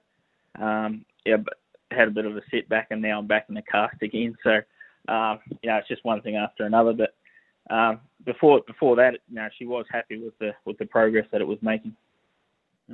um, 0.62 1.06
yeah, 1.26 1.38
but 1.38 1.56
had 1.92 2.08
a 2.08 2.12
bit 2.12 2.26
of 2.26 2.38
a 2.38 2.42
setback, 2.50 2.88
and 2.92 3.02
now 3.02 3.20
I'm 3.20 3.28
back 3.28 3.46
in 3.50 3.56
the 3.56 3.62
cast 3.64 4.02
again. 4.02 4.36
So 4.44 4.60
uh, 5.08 5.38
you 5.62 5.70
know 5.70 5.78
it's 5.78 5.88
just 5.88 6.06
one 6.06 6.22
thing 6.22 6.36
after 6.36 6.66
another, 6.66 6.94
but. 6.94 7.16
Um, 7.70 8.02
before 8.26 8.62
before 8.66 8.96
that, 8.96 9.14
you 9.30 9.36
know, 9.36 9.48
she 9.58 9.66
was 9.66 9.86
happy 9.92 10.18
with 10.18 10.38
the 10.40 10.52
with 10.66 10.80
the 10.80 10.86
progress 10.86 11.28
that 11.32 11.42
it 11.42 11.48
was 11.48 11.60
making. 11.62 11.96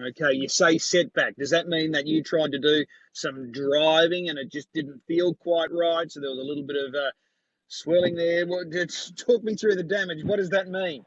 Okay, 0.01 0.33
you 0.33 0.49
say 0.49 0.77
setback. 0.77 1.35
Does 1.37 1.51
that 1.51 1.67
mean 1.67 1.91
that 1.91 2.07
you 2.07 2.23
tried 2.23 2.51
to 2.53 2.59
do 2.59 2.85
some 3.13 3.51
driving 3.51 4.29
and 4.29 4.39
it 4.39 4.51
just 4.51 4.71
didn't 4.73 5.01
feel 5.07 5.33
quite 5.33 5.71
right? 5.71 6.11
So 6.11 6.19
there 6.19 6.29
was 6.29 6.39
a 6.39 6.47
little 6.47 6.63
bit 6.63 6.77
of 6.77 6.93
uh, 6.93 7.11
swelling 7.67 8.15
there. 8.15 8.45
What, 8.45 8.67
talk 9.17 9.43
me 9.43 9.55
through 9.55 9.75
the 9.75 9.83
damage. 9.83 10.23
What 10.23 10.37
does 10.37 10.49
that 10.51 10.67
mean? 10.67 11.05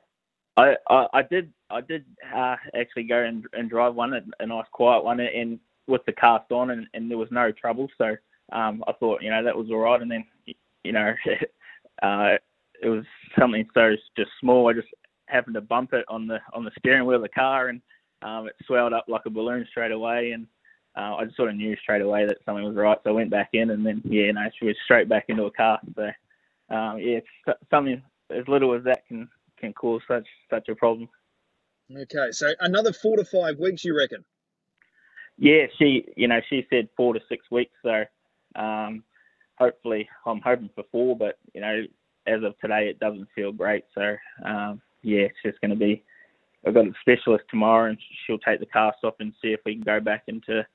I, 0.56 0.74
I, 0.88 1.06
I 1.12 1.22
did 1.22 1.52
I 1.70 1.80
did 1.80 2.04
uh, 2.34 2.56
actually 2.78 3.04
go 3.04 3.22
and, 3.22 3.44
and 3.52 3.70
drive 3.70 3.94
one, 3.94 4.12
a 4.40 4.46
nice 4.46 4.66
quiet 4.72 5.04
one, 5.04 5.20
and 5.20 5.60
with 5.86 6.04
the 6.06 6.12
cast 6.12 6.50
on, 6.50 6.70
and, 6.70 6.86
and 6.94 7.10
there 7.10 7.18
was 7.18 7.28
no 7.30 7.52
trouble. 7.52 7.88
So 7.96 8.16
um, 8.52 8.82
I 8.86 8.92
thought 8.92 9.22
you 9.22 9.30
know 9.30 9.44
that 9.44 9.56
was 9.56 9.68
all 9.70 9.78
right, 9.78 10.00
and 10.00 10.10
then 10.10 10.24
you 10.84 10.92
know 10.92 11.14
uh, 12.02 12.36
it 12.82 12.88
was 12.88 13.04
something 13.38 13.66
so 13.74 13.94
just 14.16 14.30
small. 14.40 14.68
I 14.68 14.72
just 14.74 14.88
happened 15.26 15.54
to 15.54 15.60
bump 15.60 15.92
it 15.92 16.04
on 16.08 16.26
the 16.26 16.38
on 16.52 16.64
the 16.64 16.72
steering 16.78 17.06
wheel 17.06 17.16
of 17.16 17.22
the 17.22 17.28
car, 17.28 17.68
and 17.68 17.80
um, 18.22 18.46
it 18.46 18.54
swelled 18.66 18.92
up 18.92 19.06
like 19.08 19.22
a 19.26 19.30
balloon 19.30 19.66
straight 19.70 19.92
away. 19.92 20.32
And 20.32 20.46
uh, 20.96 21.16
I 21.16 21.24
just 21.24 21.36
sort 21.36 21.50
of 21.50 21.56
knew 21.56 21.76
straight 21.76 22.02
away 22.02 22.26
that 22.26 22.38
something 22.44 22.64
was 22.64 22.76
right, 22.76 22.98
so 23.04 23.10
I 23.10 23.14
went 23.14 23.30
back 23.30 23.50
in, 23.52 23.70
and 23.70 23.86
then 23.86 24.02
yeah, 24.04 24.30
no, 24.32 24.42
she 24.58 24.66
was 24.66 24.76
straight 24.84 25.08
back 25.08 25.26
into 25.28 25.44
a 25.44 25.50
car. 25.50 25.78
So 25.94 26.02
um, 26.74 26.98
yeah, 26.98 27.18
it's 27.18 27.58
something 27.70 28.02
as 28.30 28.46
little 28.48 28.74
as 28.74 28.84
that 28.84 29.06
can 29.06 29.28
can 29.58 29.72
cause 29.72 30.02
such 30.08 30.26
such 30.50 30.68
a 30.68 30.74
problem. 30.74 31.08
Okay, 31.90 32.30
so 32.30 32.52
another 32.60 32.92
four 32.92 33.16
to 33.16 33.24
five 33.24 33.58
weeks, 33.58 33.84
you 33.84 33.96
reckon? 33.96 34.24
Yeah, 35.38 35.66
she, 35.78 36.04
you 36.16 36.28
know, 36.28 36.40
she 36.48 36.66
said 36.70 36.88
four 36.96 37.14
to 37.14 37.20
six 37.28 37.50
weeks. 37.50 37.72
So, 37.82 38.04
um, 38.54 39.02
hopefully, 39.58 40.08
I'm 40.26 40.40
hoping 40.40 40.70
for 40.74 40.84
four, 40.92 41.16
but 41.16 41.38
you 41.54 41.60
know, 41.60 41.82
as 42.26 42.42
of 42.44 42.58
today, 42.60 42.88
it 42.88 43.00
doesn't 43.00 43.28
feel 43.34 43.50
great. 43.50 43.84
So, 43.94 44.16
um, 44.44 44.80
yeah, 45.02 45.22
it's 45.22 45.38
just 45.44 45.60
going 45.60 45.70
to 45.70 45.76
be. 45.76 46.04
I've 46.66 46.74
got 46.74 46.86
a 46.86 46.92
specialist 47.00 47.44
tomorrow, 47.50 47.88
and 47.88 47.98
she'll 48.26 48.38
take 48.38 48.60
the 48.60 48.66
cast 48.66 48.98
off 49.04 49.14
and 49.20 49.32
see 49.42 49.48
if 49.48 49.60
we 49.64 49.74
can 49.74 49.82
go 49.82 50.00
back 50.00 50.24
into 50.26 50.66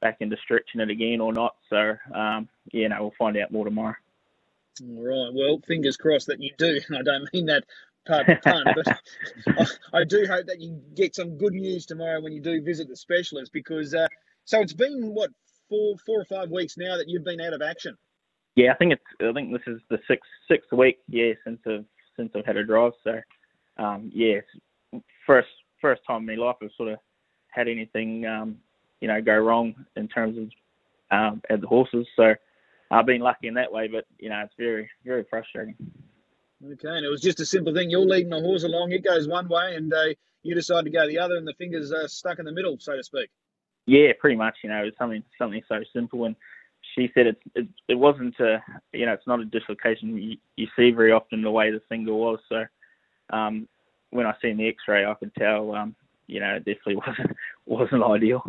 back 0.00 0.18
into 0.20 0.36
stretching 0.42 0.80
it 0.80 0.90
again 0.90 1.20
or 1.20 1.32
not. 1.32 1.56
So, 1.68 1.96
um, 2.14 2.48
yeah, 2.72 2.88
no, 2.88 2.96
we'll 3.00 3.12
find 3.18 3.36
out 3.36 3.50
more 3.50 3.64
tomorrow. 3.64 3.96
All 4.80 5.04
right. 5.04 5.34
Well, 5.34 5.60
fingers 5.66 5.96
crossed 5.96 6.28
that 6.28 6.40
you 6.40 6.52
do. 6.56 6.80
I 6.96 7.02
don't 7.02 7.28
mean 7.32 7.46
that 7.46 7.64
pun, 8.06 8.24
pun 8.42 8.64
but 8.74 9.00
I, 9.92 10.00
I, 10.00 10.04
do 10.04 10.26
hope 10.28 10.46
that 10.46 10.60
you 10.60 10.80
get 10.94 11.14
some 11.14 11.36
good 11.36 11.52
news 11.52 11.86
tomorrow 11.86 12.20
when 12.20 12.32
you 12.32 12.40
do 12.40 12.62
visit 12.62 12.88
the 12.88 12.96
specialist 12.96 13.52
because 13.52 13.94
uh, 13.94 14.06
so 14.44 14.60
it's 14.60 14.72
been 14.72 15.12
what 15.14 15.30
four 15.68 15.96
four 16.06 16.20
or 16.20 16.24
five 16.24 16.50
weeks 16.50 16.76
now 16.76 16.96
that 16.96 17.08
you've 17.08 17.24
been 17.24 17.40
out 17.40 17.52
of 17.52 17.62
action. 17.62 17.96
Yeah, 18.56 18.72
I 18.72 18.76
think 18.76 18.92
it's 18.92 19.02
I 19.20 19.32
think 19.32 19.52
this 19.52 19.66
is 19.66 19.80
the 19.90 19.98
sixth 20.08 20.30
sixth 20.50 20.72
week 20.72 20.98
yeah 21.08 21.32
since 21.44 21.60
I've 21.66 21.84
since 22.16 22.32
I've 22.34 22.46
had 22.46 22.56
a 22.56 22.64
drive. 22.64 22.92
So 23.04 23.20
um, 23.76 24.10
yeah, 24.14 24.40
first 25.28 25.48
first 25.80 26.00
time 26.04 26.28
in 26.28 26.38
my 26.38 26.44
life 26.44 26.56
I've 26.60 26.70
sort 26.76 26.88
of 26.88 26.98
had 27.48 27.68
anything 27.68 28.26
um, 28.26 28.56
you 29.00 29.06
know 29.06 29.20
go 29.20 29.36
wrong 29.36 29.74
in 29.94 30.08
terms 30.08 30.36
of 30.38 30.48
um, 31.10 31.42
at 31.48 31.60
the 31.60 31.66
horses. 31.66 32.06
So 32.16 32.34
I've 32.90 33.06
been 33.06 33.20
lucky 33.20 33.46
in 33.48 33.54
that 33.54 33.72
way, 33.72 33.88
but 33.88 34.06
you 34.18 34.30
know 34.30 34.40
it's 34.40 34.54
very 34.58 34.90
very 35.04 35.24
frustrating. 35.30 35.76
Okay, 36.64 36.88
and 36.88 37.04
it 37.04 37.08
was 37.08 37.20
just 37.20 37.38
a 37.38 37.46
simple 37.46 37.72
thing. 37.72 37.90
You're 37.90 38.00
leading 38.00 38.30
the 38.30 38.40
horse 38.40 38.64
along; 38.64 38.90
it 38.92 39.04
goes 39.04 39.28
one 39.28 39.48
way, 39.48 39.76
and 39.76 39.92
uh, 39.92 40.14
you 40.42 40.54
decide 40.54 40.84
to 40.84 40.90
go 40.90 41.06
the 41.06 41.18
other, 41.18 41.36
and 41.36 41.46
the 41.46 41.54
fingers 41.54 41.92
are 41.92 42.08
stuck 42.08 42.38
in 42.38 42.44
the 42.44 42.52
middle, 42.52 42.76
so 42.80 42.96
to 42.96 43.04
speak. 43.04 43.30
Yeah, 43.86 44.12
pretty 44.18 44.36
much. 44.36 44.56
You 44.64 44.70
know, 44.70 44.82
it's 44.84 44.98
something 44.98 45.22
something 45.38 45.62
so 45.68 45.80
simple. 45.92 46.24
And 46.24 46.34
she 46.94 47.10
said 47.14 47.28
it 47.28 47.36
it, 47.54 47.68
it 47.88 47.94
wasn't 47.94 48.38
a 48.40 48.62
you 48.92 49.06
know 49.06 49.12
it's 49.12 49.26
not 49.26 49.40
a 49.40 49.44
dislocation 49.44 50.16
you, 50.16 50.36
you 50.56 50.66
see 50.76 50.90
very 50.90 51.12
often 51.12 51.42
the 51.42 51.50
way 51.50 51.70
the 51.70 51.80
finger 51.88 52.12
was. 52.12 52.40
So 52.48 52.64
um, 53.30 53.68
when 54.10 54.26
I 54.26 54.34
seen 54.40 54.56
the 54.56 54.68
X-ray, 54.68 55.04
I 55.04 55.14
could 55.14 55.34
tell 55.34 55.74
um, 55.74 55.94
you 56.26 56.40
know 56.40 56.54
it 56.54 56.64
definitely 56.64 56.96
wasn't 57.06 57.36
wasn't 57.66 58.04
ideal. 58.04 58.42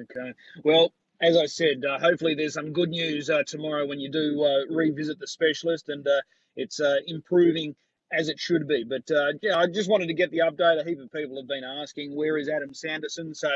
Okay. 0.00 0.32
Well, 0.62 0.92
as 1.20 1.36
I 1.36 1.46
said, 1.46 1.82
uh, 1.88 1.98
hopefully 1.98 2.34
there's 2.34 2.54
some 2.54 2.72
good 2.72 2.90
news 2.90 3.30
uh, 3.30 3.42
tomorrow 3.46 3.86
when 3.86 4.00
you 4.00 4.10
do 4.10 4.42
uh, 4.42 4.74
revisit 4.74 5.18
the 5.18 5.26
specialist, 5.26 5.88
and 5.88 6.06
uh, 6.06 6.20
it's 6.56 6.80
uh, 6.80 6.96
improving 7.06 7.74
as 8.12 8.28
it 8.28 8.38
should 8.38 8.66
be. 8.66 8.84
But 8.84 9.10
uh, 9.14 9.32
yeah, 9.42 9.56
I 9.56 9.66
just 9.66 9.90
wanted 9.90 10.06
to 10.06 10.14
get 10.14 10.30
the 10.30 10.38
update. 10.38 10.80
A 10.80 10.84
heap 10.84 11.00
of 11.00 11.12
people 11.12 11.36
have 11.36 11.48
been 11.48 11.64
asking 11.64 12.16
where 12.16 12.38
is 12.38 12.48
Adam 12.48 12.74
Sanderson. 12.74 13.34
So 13.34 13.48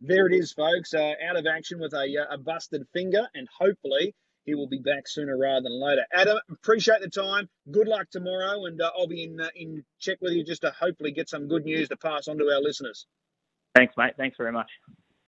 there 0.00 0.26
it 0.26 0.34
is, 0.34 0.52
folks. 0.52 0.94
out 0.94 1.36
of 1.36 1.46
action 1.46 1.78
with 1.80 1.92
a, 1.92 2.26
a 2.30 2.38
busted 2.38 2.86
finger, 2.92 3.26
and 3.34 3.48
hopefully 3.58 4.14
he 4.44 4.54
will 4.54 4.68
be 4.68 4.78
back 4.78 5.06
sooner 5.06 5.36
rather 5.36 5.62
than 5.62 5.80
later. 5.80 6.02
Adam, 6.12 6.38
appreciate 6.50 7.00
the 7.00 7.08
time. 7.08 7.48
Good 7.70 7.88
luck 7.88 8.10
tomorrow, 8.10 8.66
and 8.66 8.80
uh, 8.80 8.90
I'll 8.96 9.06
be 9.06 9.24
in 9.24 9.40
uh, 9.40 9.48
in 9.56 9.84
check 9.98 10.18
with 10.20 10.32
you 10.32 10.44
just 10.44 10.62
to 10.62 10.70
hopefully 10.78 11.12
get 11.12 11.28
some 11.28 11.48
good 11.48 11.64
news 11.64 11.88
to 11.88 11.96
pass 11.96 12.28
on 12.28 12.38
to 12.38 12.44
our 12.44 12.60
listeners. 12.60 13.06
Thanks, 13.74 13.94
mate. 13.96 14.14
Thanks 14.16 14.36
very 14.36 14.52
much. 14.52 14.70